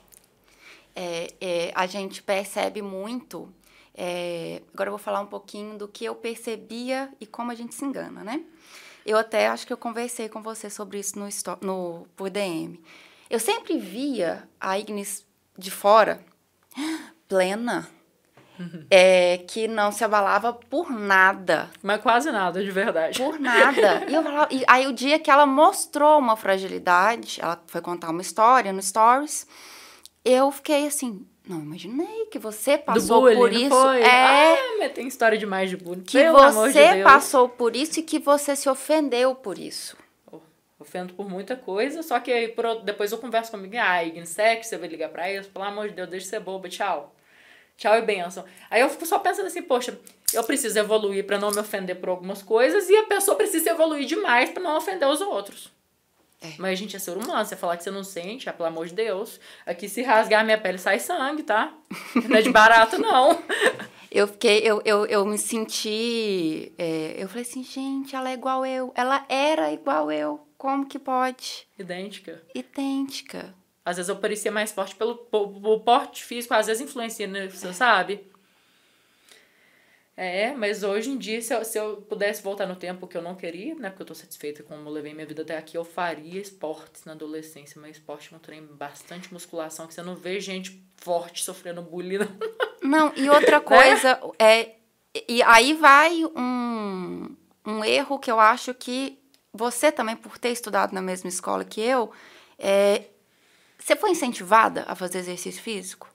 [0.95, 3.47] É, é, a gente percebe muito.
[3.93, 7.75] É, agora eu vou falar um pouquinho do que eu percebia e como a gente
[7.75, 8.43] se engana, né?
[9.05, 11.27] Eu até acho que eu conversei com você sobre isso no,
[11.61, 12.81] no por DM.
[13.29, 15.23] Eu sempre via a Ignis
[15.55, 16.25] de fora
[17.27, 17.87] plena,
[18.59, 18.85] uhum.
[18.89, 21.69] é, que não se abalava por nada.
[21.81, 23.21] Mas quase nada, de verdade.
[23.21, 24.05] Por nada.
[24.07, 28.21] e, falava, e aí o dia que ela mostrou uma fragilidade, ela foi contar uma
[28.21, 29.47] história no Stories,
[30.23, 33.69] eu fiquei assim, não imaginei que você passou bullying, por isso.
[33.69, 34.01] Foi?
[34.01, 34.53] É.
[34.53, 36.03] Ah, mas tem história demais de bullying.
[36.03, 39.95] Que Pelo você de passou por isso e que você se ofendeu por isso
[40.85, 44.77] ofendo por muita coisa, só que aí por, depois eu converso comigo, ah, Ignsec, você
[44.77, 47.15] vai ligar pra eles, pelo amor de Deus, deixa de ser boba, tchau.
[47.77, 48.45] Tchau e benção.
[48.69, 49.99] Aí eu fico só pensando assim, poxa,
[50.33, 54.05] eu preciso evoluir para não me ofender por algumas coisas e a pessoa precisa evoluir
[54.05, 55.73] demais para não ofender os outros.
[56.41, 56.53] É.
[56.57, 58.87] Mas a gente é ser humano, você falar que você não sente, ah, pelo amor
[58.87, 59.39] de Deus.
[59.65, 61.73] Aqui se rasgar minha pele sai sangue, tá?
[62.27, 63.41] Não é de barato, não.
[64.11, 66.71] eu fiquei, eu, eu, eu me senti.
[66.77, 68.93] É, eu falei assim, gente, ela é igual eu.
[68.95, 70.45] Ela era igual eu.
[70.57, 71.67] Como que pode?
[71.77, 72.41] Idêntica.
[72.53, 73.53] Idêntica.
[73.85, 77.73] Às vezes eu parecia mais forte pelo, pelo porte físico, às vezes influencia nisso, é.
[77.73, 78.27] sabe?
[80.17, 83.21] É, mas hoje em dia, se eu, se eu pudesse voltar no tempo que eu
[83.21, 83.89] não queria, né?
[83.89, 87.03] Porque eu tô satisfeita com como eu levei minha vida até aqui, eu faria esportes
[87.03, 87.79] na adolescência.
[87.81, 92.19] Mas esporte é um trem bastante musculação, que você não vê gente forte sofrendo bullying.
[92.81, 93.65] Não, e outra né?
[93.65, 94.31] coisa, né?
[94.39, 94.75] é.
[95.27, 99.17] E aí vai um, um erro que eu acho que
[99.53, 102.11] você também, por ter estudado na mesma escola que eu,
[102.57, 103.03] é,
[103.77, 106.09] você foi incentivada a fazer exercício físico?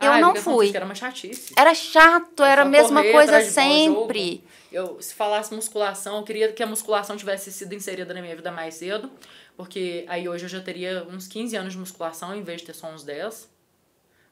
[0.00, 0.70] Eu ah, não fui.
[0.74, 1.52] Era uma chatice.
[1.56, 4.44] Era chato, era a mesma correr, coisa sempre.
[4.70, 8.52] Eu, se falasse musculação, eu queria que a musculação tivesse sido inserida na minha vida
[8.52, 9.10] mais cedo,
[9.56, 12.74] porque aí hoje eu já teria uns 15 anos de musculação em vez de ter
[12.74, 13.48] só uns 10.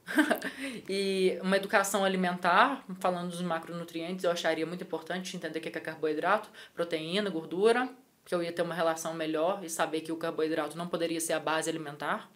[0.89, 5.81] e uma educação alimentar, falando dos macronutrientes, eu acharia muito importante entender o que é
[5.81, 7.89] carboidrato, proteína, gordura
[8.27, 11.33] que eu ia ter uma relação melhor e saber que o carboidrato não poderia ser
[11.33, 12.29] a base alimentar.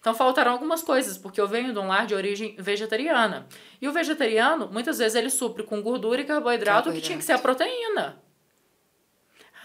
[0.00, 3.46] Então faltaram algumas coisas, porque eu venho de um lar de origem vegetariana.
[3.80, 7.00] E o vegetariano, muitas vezes, ele supre com gordura e carboidrato, carboidrato.
[7.00, 8.22] que tinha que ser a proteína.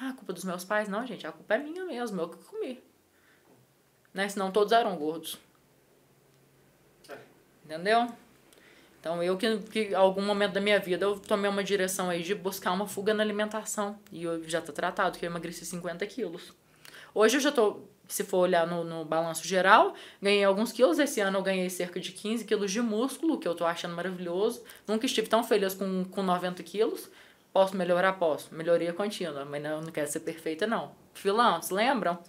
[0.01, 0.89] Ah, a culpa dos meus pais?
[0.89, 2.83] Não, gente, a culpa é minha mesmo, eu que comi.
[4.13, 4.27] Né?
[4.27, 5.37] Senão todos eram gordos.
[7.63, 8.07] Entendeu?
[8.99, 12.33] Então, eu que, que algum momento da minha vida eu tomei uma direção aí de
[12.33, 13.99] buscar uma fuga na alimentação.
[14.11, 16.53] E eu já tô tratado, que eu emagreci 50 quilos.
[17.13, 17.81] Hoje eu já tô,
[18.13, 20.99] se for olhar no, no balanço geral, ganhei alguns quilos.
[20.99, 24.63] Esse ano eu ganhei cerca de 15 quilos de músculo, que eu tô achando maravilhoso.
[24.87, 27.09] Nunca estive tão feliz com, com 90 quilos.
[27.51, 28.13] Posso melhorar?
[28.13, 28.53] Posso.
[28.53, 30.91] Melhoria contínua, mas não, não quero ser perfeita, não.
[31.15, 32.19] Filão, lembram?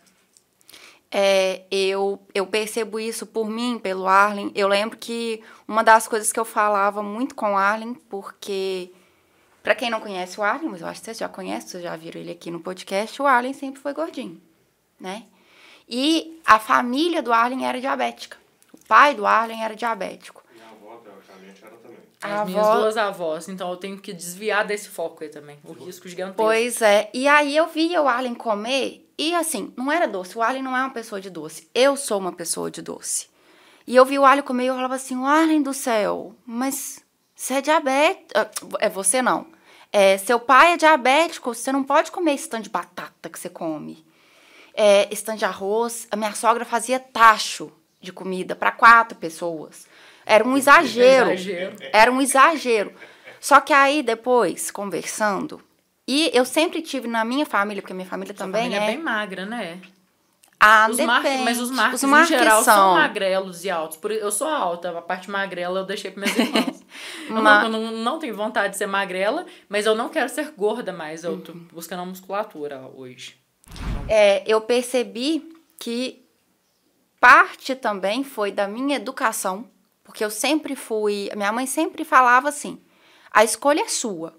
[1.11, 4.51] É, eu, eu percebo isso por mim, pelo Arlen.
[4.55, 8.91] Eu lembro que uma das coisas que eu falava muito com o Arlen, porque,
[9.63, 11.95] para quem não conhece o Arlen, mas eu acho que vocês já conhecem, vocês já
[11.95, 14.41] viram ele aqui no podcast, o Arlen sempre foi gordinho,
[14.99, 15.25] né?
[15.89, 18.37] E a família do Arlen era diabética.
[18.73, 20.43] O pai do Arlen era diabético.
[20.53, 21.99] Minha avó, teoricamente, era também.
[22.23, 23.49] As A minhas avó- duas avós.
[23.49, 25.59] Então eu tenho que desviar desse foco aí também.
[25.65, 26.43] O risco gigantesco.
[26.43, 27.11] Pois é.
[27.13, 30.37] E aí eu via o Arlen comer e assim, não era doce.
[30.37, 31.69] O Arlen não é uma pessoa de doce.
[31.75, 33.29] Eu sou uma pessoa de doce.
[33.87, 37.05] E eu vi o Arlen comer e eu falava assim, Arlen do céu, mas
[37.37, 38.31] você é diabético.
[38.35, 38.49] Ah,
[38.81, 39.47] É você não.
[39.93, 43.49] É, seu pai é diabético, você não pode comer esse tanto de batata que você
[43.51, 44.05] come.
[44.75, 46.07] É, esse tanto de arroz.
[46.11, 49.87] A minha sogra fazia tacho de comida para quatro pessoas.
[50.27, 51.31] Era um exagero.
[51.31, 51.77] Exagero.
[51.93, 52.93] Era um exagero.
[53.41, 55.63] Só que aí, depois, conversando,
[56.09, 58.85] e eu sempre tive na minha família, porque minha família Sua também família é.
[58.85, 59.81] é bem magra, né?
[60.59, 61.43] Ah, Os depende.
[61.45, 62.75] mas os marcos, Os marcos em geral são.
[62.75, 62.95] são.
[62.95, 63.99] magrelos e altos.
[63.99, 66.83] Por, eu sou alta, a parte magrela eu deixei para minhas irmãs.
[67.29, 70.29] eu, Ma- não, eu não, não tenho vontade de ser magrela, mas eu não quero
[70.31, 71.23] ser gorda mais.
[71.23, 73.37] Eu tô buscando a musculatura hoje.
[74.09, 76.25] É, eu percebi que
[77.19, 79.69] parte também foi da minha educação,
[80.03, 81.31] porque eu sempre fui.
[81.35, 82.81] Minha mãe sempre falava assim:
[83.31, 84.39] a escolha é sua.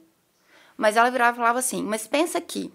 [0.77, 2.71] Mas ela virava e falava assim: mas pensa que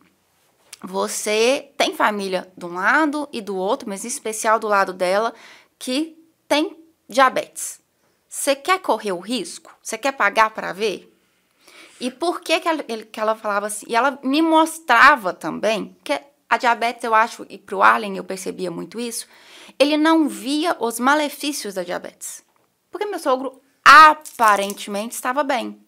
[0.83, 5.33] você tem família de um lado e do outro, mas em especial do lado dela,
[5.79, 6.19] que
[6.49, 6.77] tem
[7.09, 7.81] diabetes.
[8.29, 9.75] Você quer correr o risco?
[9.83, 11.13] Você quer pagar para ver?
[12.01, 13.87] E por que, que, ela, que ela falava assim?
[13.89, 16.19] E ela me mostrava também que
[16.51, 19.27] a diabetes, eu acho, e pro Arlen eu percebia muito isso,
[19.79, 22.43] ele não via os malefícios da diabetes.
[22.91, 25.81] Porque meu sogro aparentemente estava bem.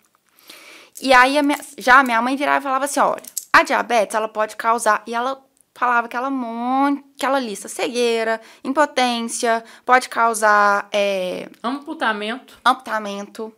[1.00, 4.14] E aí a minha- já a minha mãe virava e falava assim: olha, a diabetes
[4.14, 5.02] ela pode causar.
[5.06, 5.42] E ela
[5.74, 6.98] falava aquela, mon...
[7.16, 12.56] aquela lista: cegueira, impotência, pode causar é, Amputamento.
[12.64, 13.52] amputamento.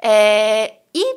[0.00, 1.16] é, e,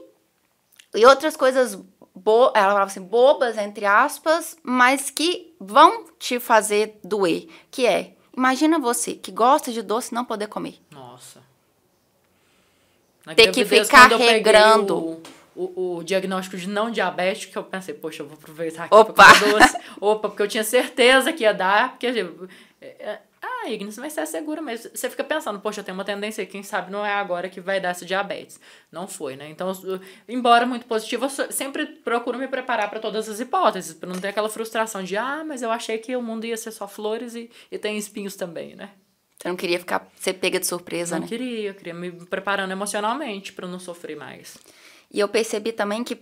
[0.96, 1.78] e outras coisas,
[2.24, 7.48] bo ela falava assim, bobas, entre aspas, mas que vão te fazer doer.
[7.70, 10.76] Que é, imagina você que gosta de doce não poder comer.
[10.92, 11.42] Nossa.
[13.36, 14.98] Ter que gravidez, ficar regrando.
[14.98, 15.22] O,
[15.56, 19.14] o, o diagnóstico de não diabético, eu pensei, poxa, eu vou aproveitar aqui Opa!
[19.14, 19.78] pra comer doce.
[20.00, 22.08] Opa, porque eu tinha certeza que ia dar, porque...
[23.64, 26.44] Ah, Ignis, mas você é segura, mas você fica pensando, poxa, eu tenho uma tendência,
[26.48, 28.60] quem sabe não é agora que vai dar essa diabetes.
[28.92, 29.50] Não foi, né?
[29.50, 29.72] Então,
[30.28, 34.30] embora muito positivo, eu sempre procuro me preparar para todas as hipóteses, para não ter
[34.30, 37.52] aquela frustração de, ah, mas eu achei que o mundo ia ser só flores e,
[37.72, 38.90] e tem espinhos também, né?
[39.38, 41.28] Você não queria ficar ser pega de surpresa, não né?
[41.28, 44.58] queria, eu queria me preparando emocionalmente para não sofrer mais.
[45.12, 46.18] E eu percebi também que,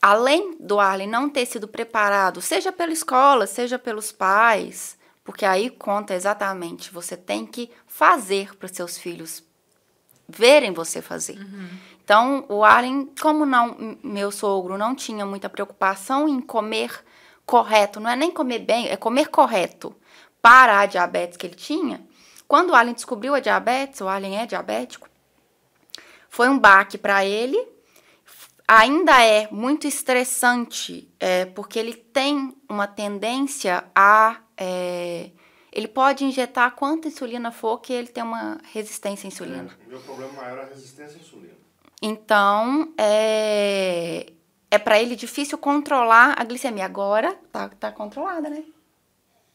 [0.00, 4.97] além do Arlen não ter sido preparado, seja pela escola, seja pelos pais,
[5.28, 9.44] porque aí conta exatamente, você tem que fazer para os seus filhos
[10.26, 11.36] verem você fazer.
[12.02, 17.04] Então, o Arlen, como não, meu sogro não tinha muita preocupação em comer
[17.44, 19.94] correto, não é nem comer bem, é comer correto
[20.40, 22.00] para a diabetes que ele tinha.
[22.46, 25.10] Quando o Arlen descobriu a diabetes, o Arlen é diabético,
[26.30, 27.62] foi um baque para ele.
[28.66, 34.47] Ainda é muito estressante, é, porque ele tem uma tendência a.
[34.58, 35.30] é,
[35.72, 39.78] ele pode injetar quanta insulina for que ele tem uma resistência à insulina.
[39.86, 41.54] É, meu problema maior é a resistência à insulina.
[42.02, 44.32] Então, é,
[44.70, 46.84] é para ele difícil controlar a glicemia.
[46.84, 48.64] Agora, tá, tá controlada, né?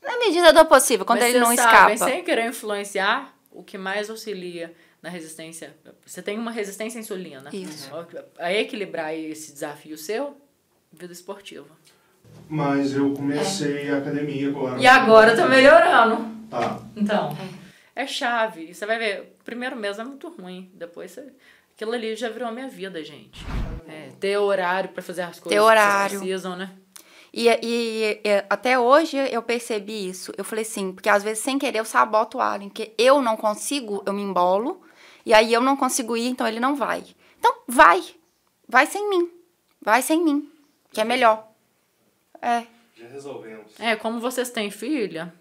[0.02, 2.12] Na medida do possível, quando Mas ele não sabem, escapa.
[2.12, 5.76] sem querer influenciar, o que mais auxilia na resistência.
[6.06, 7.50] Você tem uma resistência à insulina.
[7.54, 7.90] Isso.
[8.38, 10.36] A equilibrar esse desafio seu,
[10.92, 11.68] vida esportiva.
[12.50, 14.80] Mas eu comecei a academia agora.
[14.80, 16.26] E agora tá melhorando.
[16.50, 16.80] Tá.
[16.96, 17.36] Então,
[17.96, 18.70] é chave.
[18.70, 20.70] E Você vai ver, o primeiro mês é muito ruim.
[20.74, 21.26] Depois você.
[21.76, 23.44] Aquilo ali já virou a minha vida, gente.
[23.88, 26.04] É, ter horário pra fazer as coisas horário.
[26.04, 26.70] que vocês precisam, né?
[27.34, 30.32] E, e- e até hoje eu percebi isso.
[30.38, 33.36] Eu falei assim, porque às vezes sem querer eu saboto o Alien, porque eu não
[33.36, 34.82] consigo, eu me embolo,
[35.26, 37.04] e aí eu não consigo ir, então ele não vai.
[37.40, 38.04] Então, vai.
[38.70, 39.32] Vai sem mim.
[39.82, 40.48] Vai sem mim.
[40.92, 41.48] Que é melhor.
[42.44, 42.66] É.
[42.96, 43.72] Já resolvemos.
[43.80, 45.34] É, como vocês têm filha,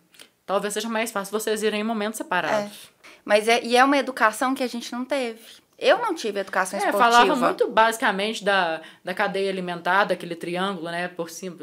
[0.47, 2.91] talvez seja mais fácil vocês irem em momentos separados.
[3.25, 5.41] Mas é, e é uma educação que a gente não teve.
[5.79, 7.11] Eu não tive educação É, esportiva.
[7.11, 11.57] falava muito basicamente da, da cadeia alimentar, daquele triângulo, né, por cima,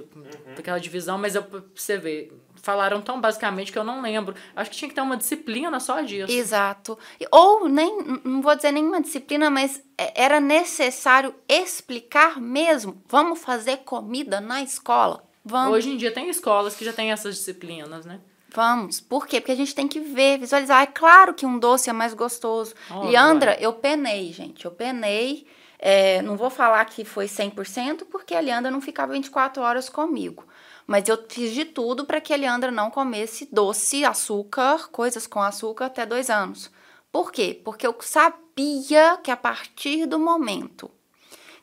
[0.57, 4.35] daquela divisão, mas eu, você ver, falaram tão basicamente que eu não lembro.
[4.53, 6.29] Acho que tinha que ter uma disciplina só disso.
[6.33, 6.99] Exato.
[7.31, 13.01] Ou nem, não vou dizer nenhuma disciplina, mas é- era necessário explicar mesmo.
[13.07, 15.23] Vamos fazer comida na escola.
[15.43, 15.73] Vamos.
[15.73, 18.19] Hoje em dia tem escolas que já têm essas disciplinas, né?
[18.51, 18.99] Vamos.
[18.99, 19.39] Por quê?
[19.39, 20.81] Porque a gente tem que ver, visualizar.
[20.81, 22.73] É claro que um doce é mais gostoso.
[22.89, 24.65] Óbvio, Leandra, eu penei, gente.
[24.65, 25.45] Eu penei.
[25.77, 30.45] É, não vou falar que foi 100%, porque a Leandra não ficava 24 horas comigo.
[30.85, 35.41] Mas eu fiz de tudo para que a Leandra não comesse doce, açúcar, coisas com
[35.41, 36.69] açúcar até dois anos.
[37.11, 37.59] Por quê?
[37.63, 40.91] Porque eu sabia que a partir do momento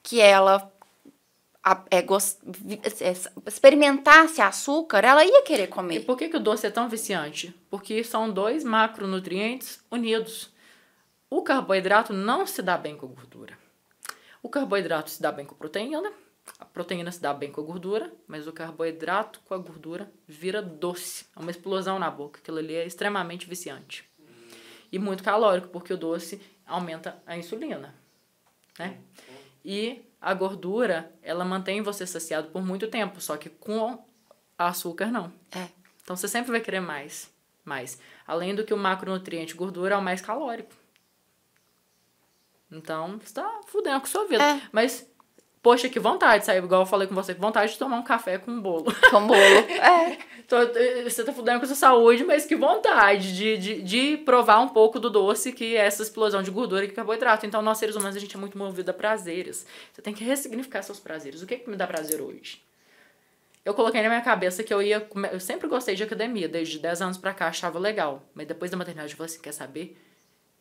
[0.03, 0.73] que ela
[1.69, 3.13] a- é, gos- vi- é,
[3.49, 6.01] experimentasse açúcar, ela ia querer E comer.
[6.07, 7.53] por que, que o doce é tão viciante?
[7.69, 10.51] Porque são dois macronutrientes unidos.
[11.29, 13.59] O carboidrato não se dá bem com a gordura.
[14.41, 16.13] O carboidrato se dá bem com a proteína,
[16.61, 20.63] a proteína se dá bem com a gordura, mas o carboidrato com a gordura vira
[20.63, 21.27] doce.
[21.35, 22.39] É uma explosão na boca.
[22.39, 24.09] Aquilo ali é extremamente viciante.
[24.93, 27.93] E muito calórico, porque o doce aumenta a insulina.
[28.79, 28.99] Né?
[29.69, 34.07] E a gordura, ela mantém você saciado por muito tempo, só que com
[34.57, 35.33] açúcar não.
[35.51, 35.67] É.
[36.05, 37.29] Então você sempre vai querer mais,
[37.65, 37.99] mais.
[38.25, 40.73] Além do que o macronutriente gordura é o mais calórico.
[42.71, 44.43] Então, você tá fudendo com a sua vida.
[44.43, 44.63] É.
[44.71, 45.09] Mas,
[45.67, 46.59] poxa, que vontade, sabe?
[46.59, 48.85] Igual eu falei com você, que vontade de tomar um café com um bolo.
[49.11, 49.37] Com bolo.
[49.41, 50.17] É.
[50.47, 54.17] Tô- eh, você tá fudendo com a sua saúde, mas que vontade de, de, de
[54.19, 57.47] provar um pouco do doce que é essa explosão de gordura e carboidrato.
[57.47, 59.67] Então, nós seres humanos, a gente é muito movido a prazeres.
[59.93, 61.43] Você tem que ressignificar seus prazeres.
[61.43, 62.63] O que, que me dá prazer hoje?
[63.65, 65.05] Eu coloquei na minha cabeça que eu ia.
[65.33, 68.23] Eu sempre gostei de academia, desde 10 anos pra cá, achava legal.
[68.33, 69.97] Mas depois da maternidade eu falei assim: quer saber?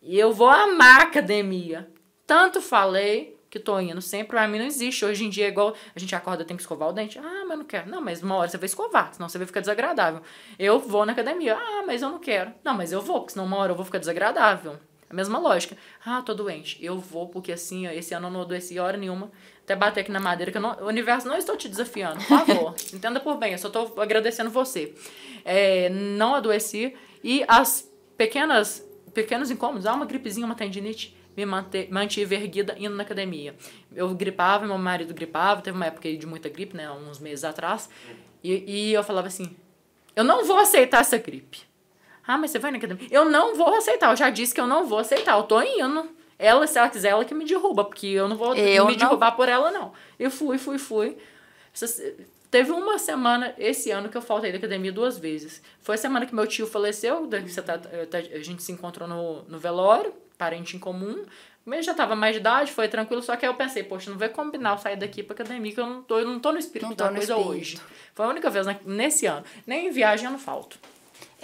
[0.02, 1.88] E eu vou amar academia.
[2.26, 5.06] Tanto falei que tô indo sempre, pra mim não existe.
[5.06, 7.18] Hoje em dia é igual a gente acorda, tem que escovar o dente.
[7.18, 7.90] Ah, mas eu não quero.
[7.90, 10.22] Não, mas uma hora você vai escovar, senão você vai ficar desagradável.
[10.60, 11.58] Eu vou na academia.
[11.58, 12.52] Ah, mas eu não quero.
[12.66, 14.78] Não, mas eu vou, porque senão uma hora eu vou ficar desagradável.
[15.10, 15.78] A mesma lógica.
[16.06, 16.78] Ah, tô doente.
[16.84, 19.32] Eu vou, porque assim, esse ano eu não adoeci hora nenhuma.
[19.64, 22.46] Até bater aqui na madeira, que eu não, o universo não estou te desafiando, por
[22.46, 22.76] favor.
[22.94, 24.94] Entenda por bem, eu só tô agradecendo você.
[25.46, 26.94] É, não adoeci.
[27.24, 32.96] E as pequenas, pequenos incômodos, ah, uma gripezinha, uma tendinite, me mante, mantive erguida indo
[32.96, 33.56] na academia.
[33.94, 37.90] Eu gripava, meu marido gripava, teve uma época de muita gripe, né, uns meses atrás.
[38.44, 39.56] E, e eu falava assim,
[40.16, 41.62] eu não vou aceitar essa gripe.
[42.28, 43.08] Ah, mas você vai na academia?
[43.12, 44.10] Eu não vou aceitar.
[44.12, 45.38] Eu já disse que eu não vou aceitar.
[45.38, 46.10] Eu tô indo.
[46.40, 48.98] Ela, se ela quiser, ela que me derruba, porque eu não vou Eu me não.
[49.00, 49.94] derrubar por ela, não.
[50.20, 51.18] Eu fui, fui, fui.
[52.50, 55.62] Teve uma semana esse ano que eu faltei da academia duas vezes.
[55.82, 57.28] Foi a semana que meu tio faleceu,
[57.66, 61.24] tá- tá- a gente se encontrou no, no velório, parente em comum.
[61.66, 64.20] Mas já tava mais de idade, foi tranquilo, só que aí eu pensei, poxa, não
[64.20, 66.60] vai combinar eu sair daqui pra academia, que eu não tô, eu não tô no
[66.60, 67.50] espírito Não da coisa espírito.
[67.50, 67.82] hoje.
[68.14, 69.44] Foi a única vez né, nesse ano.
[69.66, 70.78] Nem em viagem eu não falto.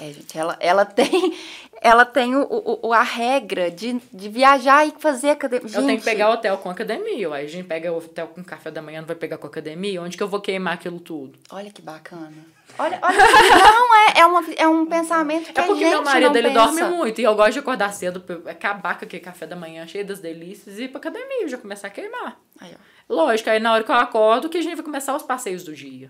[0.02, 1.38] É, gente, ela, ela tem,
[1.80, 5.70] ela tem o, o, a regra de, de viajar e fazer academia.
[5.72, 7.32] Eu tenho que pegar hotel com academia.
[7.34, 10.02] Aí a gente pega o hotel com café da manhã, não vai pegar com academia.
[10.02, 11.38] Onde que eu vou queimar aquilo tudo?
[11.52, 12.34] Olha que bacana.
[12.80, 13.18] Olha, olha,
[13.60, 16.48] não é, é, uma, é um pensamento que É porque a gente meu marido ele
[16.50, 16.66] pensa.
[16.66, 20.06] dorme muito e eu gosto de acordar cedo, acabar com aquele café da manhã cheio
[20.06, 22.40] das delícias e ir pra academia, já começar a queimar.
[22.60, 23.14] Aí, ó.
[23.14, 25.76] Lógico, aí na hora que eu acordo que a gente vai começar os passeios do
[25.76, 26.10] dia.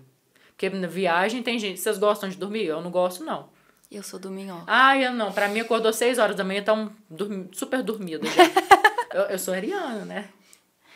[0.49, 1.79] Porque na viagem tem gente.
[1.79, 2.65] Vocês gostam de dormir?
[2.65, 3.49] Eu não gosto, não.
[3.91, 4.63] Eu sou domingo.
[4.67, 5.31] Ah, eu não.
[5.33, 8.43] Pra mim acordou 6 horas da manhã, tá um, dormi- super dormida já.
[9.13, 10.29] eu, eu sou ariana, né?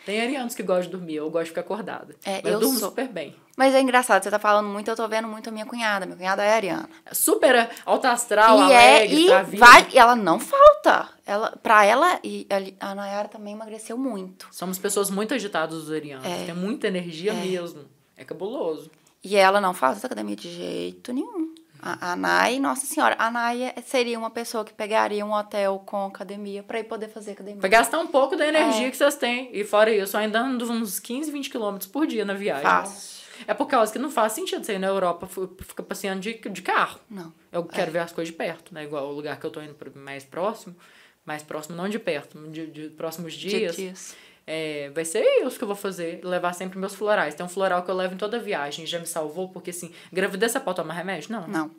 [0.05, 2.15] Tem arianos que gostam de dormir, eu gosto de ficar acordada.
[2.23, 2.89] É, Mas eu eu durmo sou.
[2.89, 3.35] super bem.
[3.57, 6.05] Mas é engraçado, você tá falando muito, eu tô vendo muito a minha cunhada.
[6.05, 6.87] Minha cunhada é ariana.
[7.11, 11.09] Super alta astral, e é, alegre, e vai, e ela não falta.
[11.25, 12.45] Ela, pra ela, e
[12.79, 14.47] a, a Nayara também emagreceu muito.
[14.51, 16.25] Somos pessoas muito agitadas, os arianos.
[16.27, 16.45] É.
[16.45, 17.85] Tem muita energia mesmo.
[18.15, 18.91] É cabuloso.
[19.23, 21.44] E ela não faz essa academia de jeito nenhum.
[21.85, 25.81] A, a Nay, nossa senhora, a Nay é- seria uma pessoa que pegaria um hotel
[25.85, 27.61] com academia pra ir poder fazer academia.
[27.61, 28.91] Vai gastar um pouco da energia É.
[28.91, 29.49] que vocês têm.
[29.53, 32.63] E fora isso, ainda ando uns 15, 20 quilômetros por dia na viagem.
[32.63, 33.23] Fácil.
[33.45, 36.61] É por causa que não faz sentido você ir na Europa ficar passeando de, de
[36.63, 36.99] carro.
[37.09, 37.31] Não.
[37.51, 38.83] Eu quero ver as coisas de perto, né?
[38.85, 40.75] Igual o lugar que eu tô indo mais próximo.
[41.23, 44.15] Mais próximo, não de perto, de, de próximos De dias.
[44.47, 47.33] É, vai ser isso que eu vou fazer, levar sempre meus florais.
[47.33, 50.51] Tem um floral que eu levo em toda viagem, já me salvou, porque assim, gravidez
[50.51, 51.31] você pode tomar remédio?
[51.31, 51.47] Não.
[51.47, 51.71] Não.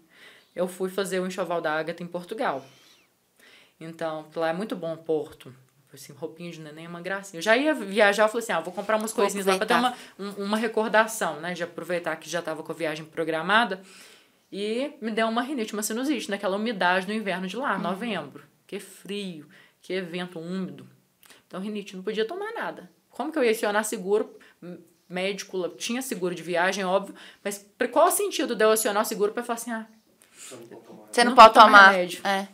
[0.55, 2.65] Eu fui fazer o enxoval da Agatha em Portugal.
[3.81, 5.55] Então, lá é muito bom o Porto.
[5.93, 7.39] Assim, roupinha de neném é uma gracinha.
[7.39, 9.75] Eu já ia viajar, eu falei assim, ah, vou comprar umas coisinhas lá pra ter
[9.75, 11.55] uma, um- uma recordação, né?
[11.55, 13.81] De aproveitar que já tava com a viagem programada.
[14.53, 18.43] E me deu uma rinite, uma sinusite, naquela umidade no inverno de lá, novembro.
[18.67, 19.49] Que frio,
[19.81, 20.87] que evento úmido.
[21.47, 22.91] Então, rinite, não podia tomar nada.
[23.11, 24.31] Como que eu ia acionar seguro?
[25.09, 29.33] Médico, tinha seguro de viagem, óbvio, mas qual o sentido de eu acionar o seguro
[29.33, 29.87] pra falar assim, ah,
[31.11, 31.91] Você não, Não pode tomar tomar.
[31.93, 32.21] remédio.
[32.27, 32.49] É.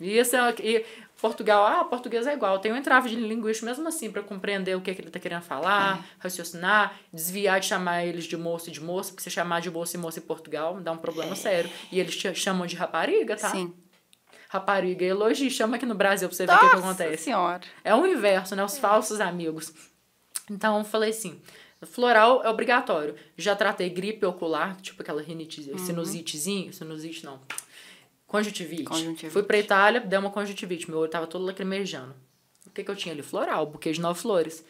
[0.00, 0.84] e, é- e
[1.20, 2.58] Portugal, ah, português é igual.
[2.58, 5.42] Tem um entrave de linguístico mesmo assim para compreender o que, que ele tá querendo
[5.42, 9.70] falar, raciocinar, desviar de chamar eles de moço e de moça, porque se chamar de
[9.70, 11.70] moço e moça em Portugal dá um problema sério.
[11.92, 13.50] E eles te chamam de rapariga, tá?
[13.50, 13.72] Sim.
[14.54, 17.24] Rapariga é elogio, chama aqui no Brasil pra você ver o que, que Nossa acontece.
[17.24, 17.60] senhora.
[17.82, 18.62] É o inverso, né?
[18.62, 19.72] Os falsos amigos.
[20.48, 21.42] Então, eu falei assim,
[21.82, 23.16] floral é obrigatório.
[23.36, 27.40] Já tratei gripe ocular, tipo aquela rinite, sinusitezinha, sinusite não.
[28.28, 28.84] Conjuntivite.
[28.84, 29.30] Conjuntivite.
[29.30, 30.88] Fui pra Itália, deu uma conjuntivite.
[30.88, 32.14] Meu olho tava todo lacrimejando.
[32.64, 33.22] O que que eu tinha ali?
[33.22, 34.64] Floral, buquê de nove flores.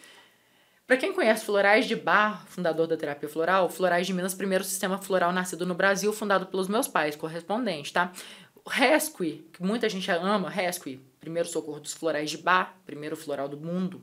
[0.87, 4.99] Pra quem conhece Florais de Bar, fundador da terapia floral, Florais de Minas, primeiro sistema
[4.99, 8.13] floral nascido no Brasil, fundado pelos meus pais, correspondente, tá?
[8.67, 13.57] Rescue, que muita gente ama, Rescue, primeiro socorro dos florais de Bar, primeiro floral do
[13.57, 14.01] mundo,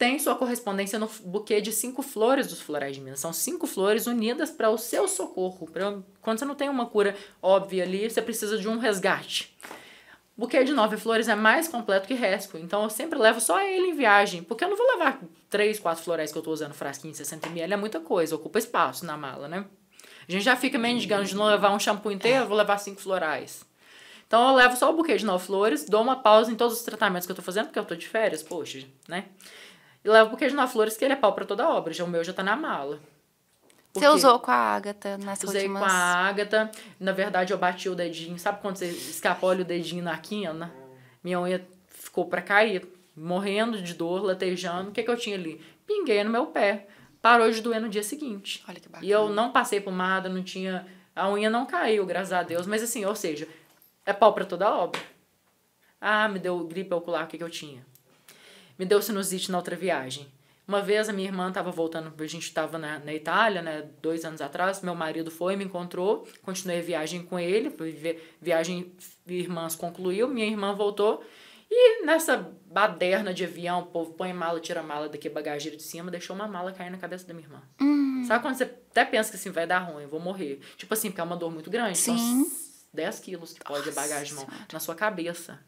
[0.00, 3.20] tem sua correspondência no buquê de cinco flores dos florais de Minas.
[3.20, 5.66] São cinco flores unidas para o seu socorro.
[5.70, 9.54] Pra, quando você não tem uma cura óbvia ali, você precisa de um resgate.
[10.34, 13.60] O buquê de nove flores é mais completo que Rescue, então eu sempre levo só
[13.60, 16.72] ele em viagem, porque eu não vou levar três, quatro florais que eu tô usando
[16.72, 19.66] frasquinho de 60ml, é muita coisa, ocupa espaço na mala, né?
[20.28, 23.00] A gente já fica mendigando de não levar um shampoo inteiro, eu vou levar cinco
[23.00, 23.64] florais.
[24.26, 26.84] Então eu levo só o buquê de nove flores, dou uma pausa em todos os
[26.84, 29.24] tratamentos que eu tô fazendo, porque eu tô de férias, poxa, né?
[30.04, 32.04] E levo o buquê de nove flores, que ele é pau pra toda obra, já
[32.04, 33.00] o meu já tá na mala.
[33.92, 35.82] Você usou com a Agatha nas Usei últimas...
[35.82, 36.70] com a Ágata.
[36.98, 38.38] Na verdade, eu bati o dedinho.
[38.38, 40.72] Sabe quando você escapole o dedinho na quina?
[41.24, 42.86] Minha unha ficou pra cair.
[43.16, 44.90] Morrendo de dor, latejando.
[44.90, 45.60] O que, que eu tinha ali?
[45.86, 46.86] Pinguei no meu pé.
[47.22, 48.62] Parou de doer no dia seguinte.
[48.68, 49.06] Olha que bacana.
[49.06, 50.86] E eu não passei pomada, não tinha...
[51.14, 52.66] A unha não caiu, graças a Deus.
[52.66, 53.46] Mas assim, ou seja,
[54.06, 55.00] é pau pra toda obra.
[56.00, 57.84] Ah, me deu gripe ocular, o que, que eu tinha?
[58.78, 60.26] Me deu sinusite na outra viagem.
[60.66, 64.24] Uma vez a minha irmã estava voltando, a gente estava na, na Itália, né, dois
[64.24, 67.74] anos atrás, meu marido foi, me encontrou, continuei a viagem com ele,
[68.40, 68.92] viagem
[69.26, 71.24] irmãs concluiu, minha irmã voltou,
[71.70, 76.10] e nessa baderna de avião, o povo põe mala, tira mala daqui, bagageiro de cima,
[76.10, 77.62] deixou uma mala cair na cabeça da minha irmã.
[78.26, 80.60] Sabe quando você até pensa que assim, vai dar ruim, eu vou morrer?
[80.76, 82.16] Tipo assim, porque é uma dor muito grande, Sim.
[82.16, 85.58] são 10 quilos que pode Nossa bagagem de mão, na sua cabeça.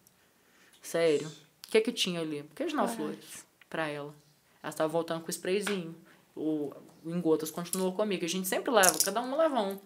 [0.81, 1.29] Sério.
[1.29, 2.43] O que que tinha ali?
[2.43, 4.15] Por que de nove flores pra ela?
[4.63, 5.97] Ela estava voltando com o sprayzinho.
[6.35, 6.73] O,
[7.05, 8.25] o em gotas continuou comigo.
[8.25, 9.79] A gente sempre leva, cada um leva um.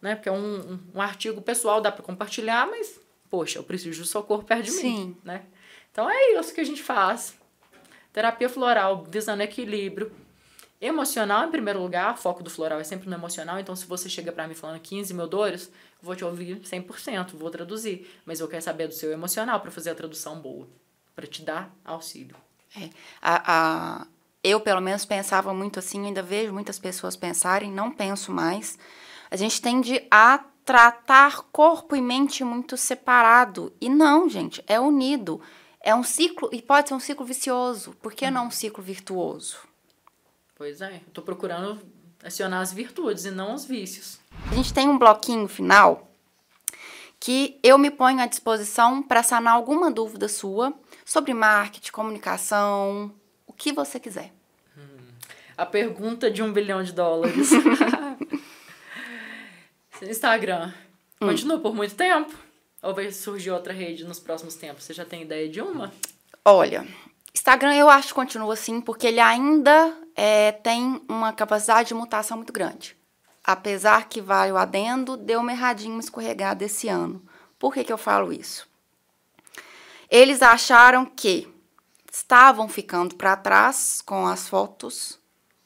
[0.00, 0.14] Né?
[0.14, 2.98] Porque é um, um, um artigo pessoal, dá pra compartilhar, mas,
[3.30, 4.80] poxa, eu preciso do socorro perto de mim.
[4.80, 5.16] Sim.
[5.24, 5.42] Né?
[5.92, 7.38] Então é isso que a gente faz.
[8.12, 10.12] Terapia floral, visando equilíbrio.
[10.80, 13.60] Emocional, em primeiro lugar, foco do floral é sempre no emocional.
[13.60, 17.34] Então, se você chega pra mim falando 15 mil dores, eu vou te ouvir 100%,
[17.34, 18.10] vou traduzir.
[18.24, 20.66] Mas eu quero saber do seu emocional pra fazer a tradução boa,
[21.14, 22.34] pra te dar auxílio.
[22.74, 22.88] É.
[23.20, 23.42] A,
[24.02, 24.06] a,
[24.42, 28.78] eu, pelo menos, pensava muito assim, ainda vejo muitas pessoas pensarem, não penso mais.
[29.30, 33.72] A gente tende a tratar corpo e mente muito separado.
[33.80, 35.40] E não, gente, é unido.
[35.80, 37.94] É um ciclo, e pode ser um ciclo vicioso.
[38.02, 39.58] Por que não um ciclo virtuoso?
[40.56, 41.80] Pois é, eu tô procurando
[42.22, 44.20] acionar as virtudes e não os vícios.
[44.50, 46.06] A gente tem um bloquinho final
[47.18, 50.72] que eu me ponho à disposição para sanar alguma dúvida sua
[51.04, 53.12] sobre marketing, comunicação,
[53.46, 54.32] o que você quiser.
[55.56, 57.50] A pergunta de um bilhão de dólares.
[60.08, 60.72] Instagram.
[61.18, 62.34] Continua por muito tempo?
[62.82, 64.84] Ou vai surgir outra rede nos próximos tempos?
[64.84, 65.92] Você já tem ideia de uma?
[66.44, 66.86] Olha,
[67.34, 72.38] Instagram eu acho que continua assim, porque ele ainda é, tem uma capacidade de mutação
[72.38, 72.96] muito grande.
[73.44, 77.22] Apesar que vai o adendo, deu uma erradinha, uma escorregada esse ano.
[77.58, 78.66] Por que, que eu falo isso?
[80.10, 81.46] Eles acharam que
[82.10, 85.18] estavam ficando para trás com as fotos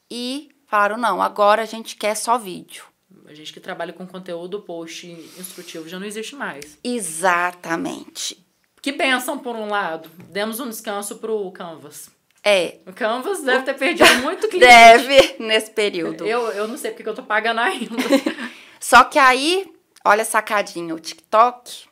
[0.09, 2.85] e falaram: não, agora a gente quer só vídeo.
[3.27, 5.07] A gente que trabalha com conteúdo, post
[5.39, 6.77] instrutivo já não existe mais.
[6.83, 8.43] Exatamente.
[8.81, 12.09] Que pensam, por um lado, demos um descanso pro Canvas.
[12.43, 14.67] É, O Canvas deve ter perdido muito cliente.
[14.67, 16.25] deve nesse período.
[16.25, 17.95] Eu, eu não sei porque que eu tô pagando ainda.
[18.79, 19.73] Só que aí,
[20.05, 21.87] olha a sacadinha, o TikTok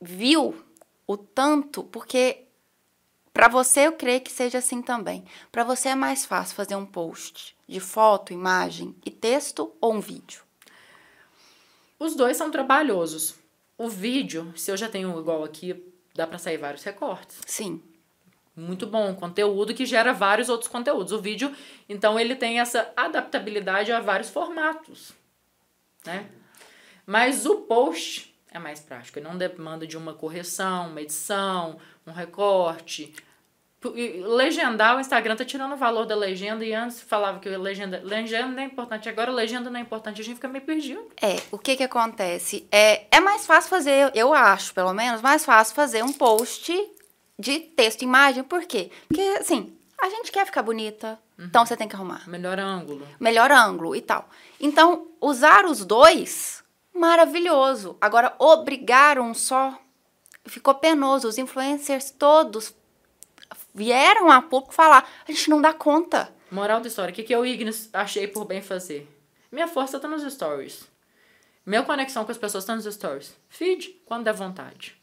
[0.00, 0.54] viu
[1.06, 2.44] o tanto, porque
[3.34, 5.24] para você eu creio que seja assim também.
[5.50, 10.00] Para você é mais fácil fazer um post de foto, imagem e texto ou um
[10.00, 10.42] vídeo.
[12.02, 13.36] Os dois são trabalhosos.
[13.78, 15.80] O vídeo, se eu já tenho igual aqui,
[16.12, 17.38] dá pra sair vários recortes.
[17.46, 17.80] Sim.
[18.56, 21.12] Muito bom, conteúdo que gera vários outros conteúdos.
[21.12, 21.54] O vídeo,
[21.88, 25.12] então, ele tem essa adaptabilidade a vários formatos,
[26.04, 26.28] né?
[27.06, 32.10] Mas o post é mais prático, ele não demanda de uma correção, uma edição, um
[32.10, 33.14] recorte.
[33.90, 38.60] Legendar, o Instagram tá tirando o valor da legenda e antes falava que legenda, legenda
[38.60, 41.04] é importante, agora legenda não é importante, a gente fica meio perdido.
[41.20, 42.66] É, o que que acontece?
[42.70, 46.72] É, é mais fácil fazer, eu acho, pelo menos, mais fácil fazer um post
[47.38, 48.44] de texto e imagem.
[48.44, 48.90] Por quê?
[49.08, 52.28] Porque, assim, a gente quer ficar bonita, então você tem que arrumar.
[52.28, 53.06] Melhor ângulo.
[53.18, 54.28] melhor ângulo e tal.
[54.60, 56.62] Então, usar os dois,
[56.94, 57.96] maravilhoso.
[58.00, 59.76] Agora, obrigar um só,
[60.44, 61.26] ficou penoso.
[61.26, 62.74] Os influencers todos
[63.74, 66.32] vieram a público falar, a gente não dá conta.
[66.50, 69.08] Moral da história, o que, que eu, Ignis, achei por bem fazer?
[69.50, 70.88] Minha força tá nos stories.
[71.64, 73.36] Minha conexão com as pessoas tá nos stories.
[73.48, 75.00] Feed, quando der vontade.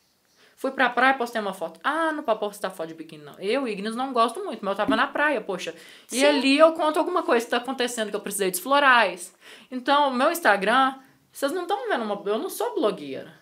[0.59, 1.79] Fui pra praia, postei uma foto.
[1.81, 3.39] Ah, não pra postar foto de biquíni, não.
[3.39, 5.73] Eu, Ignis, não gosto muito, mas eu tava na praia, poxa.
[6.11, 6.25] E Sim.
[6.25, 9.33] ali eu conto alguma coisa que tá acontecendo, que eu precisei dos florais.
[9.71, 10.95] Então, meu Instagram,
[11.31, 12.21] vocês não estão vendo uma...
[12.25, 13.38] Eu não sou blogueira.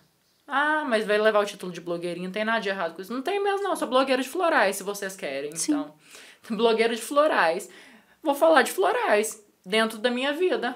[0.48, 3.14] Ah, mas vai levar o título de blogueirinha, não tem nada de errado com isso.
[3.14, 3.76] Não tem mesmo, não.
[3.76, 5.53] Sou blogueira de florais, se vocês querem.
[5.56, 5.74] Sim.
[5.74, 5.94] Então,
[6.49, 7.69] blogueira de florais.
[8.24, 10.76] Vou falar de florais dentro da minha vida.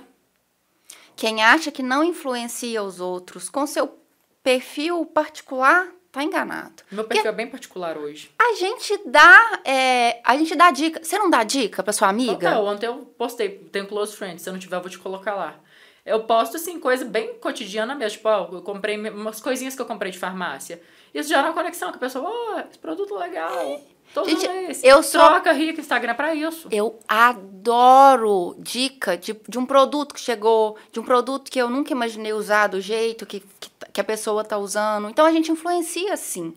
[1.15, 3.97] Quem acha que não influencia os outros com seu
[4.43, 6.83] perfil particular, tá enganado.
[6.91, 8.31] Meu perfil é bem particular hoje.
[8.37, 11.01] A gente dá, é, a gente dá dica.
[11.03, 12.33] Você não dá dica pra sua amiga?
[12.33, 15.35] Total, ontem eu postei, tenho close friends, se eu não tiver eu vou te colocar
[15.35, 15.59] lá.
[16.05, 19.85] Eu posto, assim, coisa bem cotidiana mesmo, tipo, ó, eu comprei umas coisinhas que eu
[19.85, 20.81] comprei de farmácia.
[21.13, 23.81] Isso gera uma conexão, que a pessoa, ó, esse produto legal,
[24.13, 24.83] todo Gente, mês.
[24.83, 26.67] eu sou- Troca rica, Instagram é pra isso.
[26.71, 31.91] Eu adoro dica de, de um produto que chegou, de um produto que eu nunca
[31.91, 35.09] imaginei usar do jeito que, que, que a pessoa tá usando.
[35.09, 36.53] Então a gente influencia sim.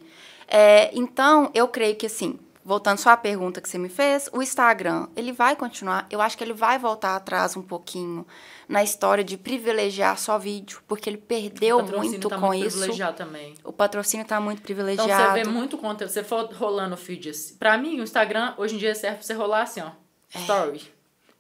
[0.48, 4.42] É, então eu creio que assim, voltando só à pergunta que você me fez, o
[4.42, 6.06] Instagram ele vai continuar.
[6.10, 8.26] Eu acho que ele vai voltar atrás um pouquinho
[8.68, 12.66] na história de privilegiar só vídeo, porque ele perdeu o patrocínio muito tá com muito
[12.66, 12.78] isso.
[12.78, 13.54] privilegiado também.
[13.64, 15.32] O patrocínio tá muito Então privilegiado.
[15.38, 17.56] você vê muito conteúdo, você for rolando o feed assim.
[17.56, 19.90] Pra mim, o Instagram hoje em dia serve pra você rolar assim, ó.
[20.34, 20.40] É.
[20.40, 20.82] Story.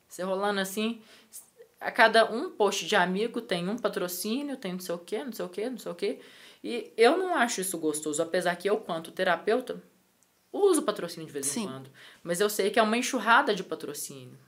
[0.08, 1.00] Você rolando assim.
[1.80, 5.32] A cada um post de amigo tem um patrocínio, tem não sei o quê, não
[5.32, 6.20] sei o quê, não sei o quê.
[6.62, 9.82] E eu não acho isso gostoso, apesar que eu, quanto terapeuta,
[10.50, 11.64] uso patrocínio de vez Sim.
[11.64, 11.90] em quando.
[12.22, 14.38] Mas eu sei que é uma enxurrada de patrocínio.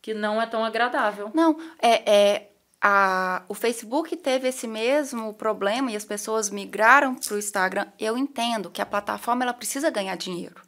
[0.00, 1.30] Que não é tão agradável.
[1.34, 2.50] Não, é, é
[2.80, 7.86] a, o Facebook teve esse mesmo problema e as pessoas migraram para o Instagram.
[7.98, 10.62] Eu entendo que a plataforma ela precisa ganhar dinheiro.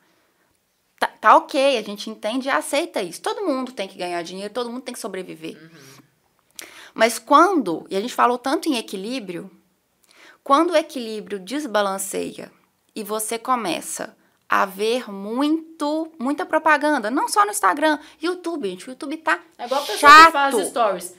[0.99, 3.23] Tá, tá ok, a gente entende e aceita isso.
[3.23, 5.59] Todo mundo tem que ganhar dinheiro, todo mundo tem que sobreviver.
[6.93, 9.51] Mas quando, e a gente falou tanto em equilíbrio,
[10.45, 12.53] quando o equilíbrio desbalanceia
[12.95, 14.15] e você começa
[14.55, 19.65] a ver muito, muita propaganda, não só no Instagram, YouTube, gente, o YouTube tá É
[19.65, 20.27] igual a pessoa chato.
[20.27, 21.17] que faz stories.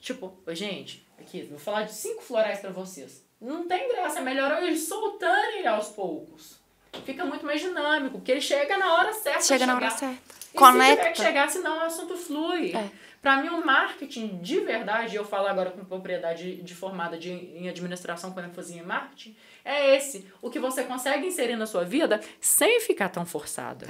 [0.00, 3.24] Tipo, "Ô, gente, aqui, vou falar de cinco florais pra vocês.
[3.40, 6.60] Não tem graça, é melhor eu ir soltando ele aos poucos.
[7.06, 9.40] Fica muito mais dinâmico, porque ele chega na hora certa.
[9.40, 10.14] Chega na hora certa.
[10.14, 11.22] E se tiver que Conecta.
[11.22, 12.72] chegar, senão o assunto flui.
[12.76, 12.90] É.
[13.22, 17.66] Pra mim, o marketing de verdade, eu falo agora com propriedade de formada de, em
[17.66, 19.34] administração com ênfase em marketing,
[19.64, 20.30] é esse.
[20.42, 23.86] O que você consegue inserir na sua vida sem ficar tão forçada.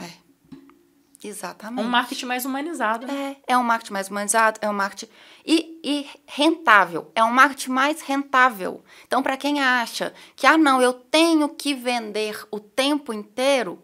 [1.22, 1.82] Exatamente.
[1.82, 3.10] Um marketing mais humanizado.
[3.10, 5.10] É, é um marketing mais humanizado, é um marketing
[5.44, 8.84] e, e rentável, é um marketing mais rentável.
[9.06, 13.82] Então, para quem acha que ah não, eu tenho que vender o tempo inteiro,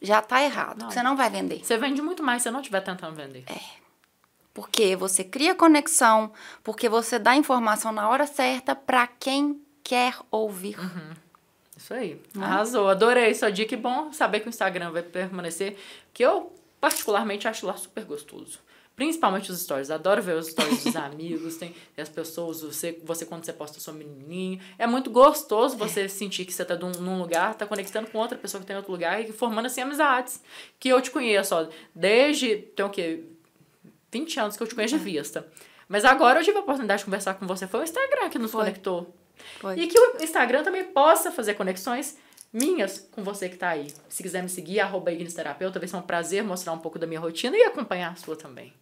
[0.00, 0.78] já tá errado.
[0.80, 0.90] Não.
[0.90, 3.44] Você não vai vender, Você vende muito mais se você não estiver tentando vender.
[4.54, 6.32] porque você cria conexão,
[6.64, 10.76] porque você dá informação na hora certa para quem quer ouvir.
[11.76, 12.20] Isso aí.
[12.34, 12.44] Né?
[12.44, 12.88] Arrasou.
[12.88, 13.74] Adorei sua dica.
[13.74, 15.76] E bom saber que o Instagram vai permanecer.
[16.12, 18.60] Que eu, particularmente, acho lá super gostoso.
[18.94, 19.90] Principalmente os stories.
[19.90, 21.56] Adoro ver os stories dos amigos.
[21.56, 24.60] Tem, tem as pessoas, você, você quando você posta sua menininha.
[24.78, 28.60] É muito gostoso você sentir que você tá num, lugar, tá conectando com outra pessoa
[28.60, 30.42] que tá em outro lugar e formando assim amizades.
[30.78, 32.56] Que eu te conheço, ó, desde.
[32.56, 33.24] Tem o quê?
[34.12, 35.48] 20 anos que eu te conheço de vista.
[35.88, 37.66] Mas agora eu tive a oportunidade de conversar com você.
[37.66, 38.60] Foi o Instagram que nos Foi.
[38.60, 39.14] conectou.
[39.60, 39.78] Foi.
[39.78, 42.16] E que o Instagram também possa fazer conexões
[42.52, 43.88] minhas com você que tá aí.
[44.08, 47.06] Se quiser me seguir, arroba Ignis Terapeuta, vai ser um prazer mostrar um pouco da
[47.06, 48.72] minha rotina e acompanhar a sua também.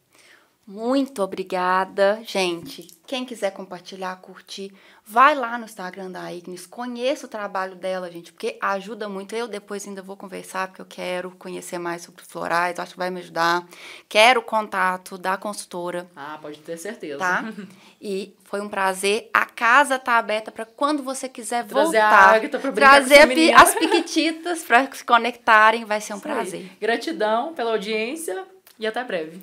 [0.66, 2.86] Muito obrigada, gente.
[3.04, 4.72] Quem quiser compartilhar, curtir,
[5.04, 9.34] vai lá no Instagram da Ignis, conheça o trabalho dela, gente, porque ajuda muito.
[9.34, 13.10] Eu depois ainda vou conversar, porque eu quero conhecer mais sobre florais, acho que vai
[13.10, 13.66] me ajudar.
[14.08, 17.18] Quero o contato da consultora, Ah, pode ter certeza.
[17.18, 17.44] tá?
[18.02, 19.28] E foi um prazer.
[19.34, 22.34] A casa tá aberta para quando você quiser Trazer a voltar.
[22.36, 26.34] Agatha pra trazer a as piquititas para se conectarem, vai ser um Isso aí.
[26.34, 26.70] prazer.
[26.80, 28.46] Gratidão pela audiência
[28.78, 29.42] e até breve.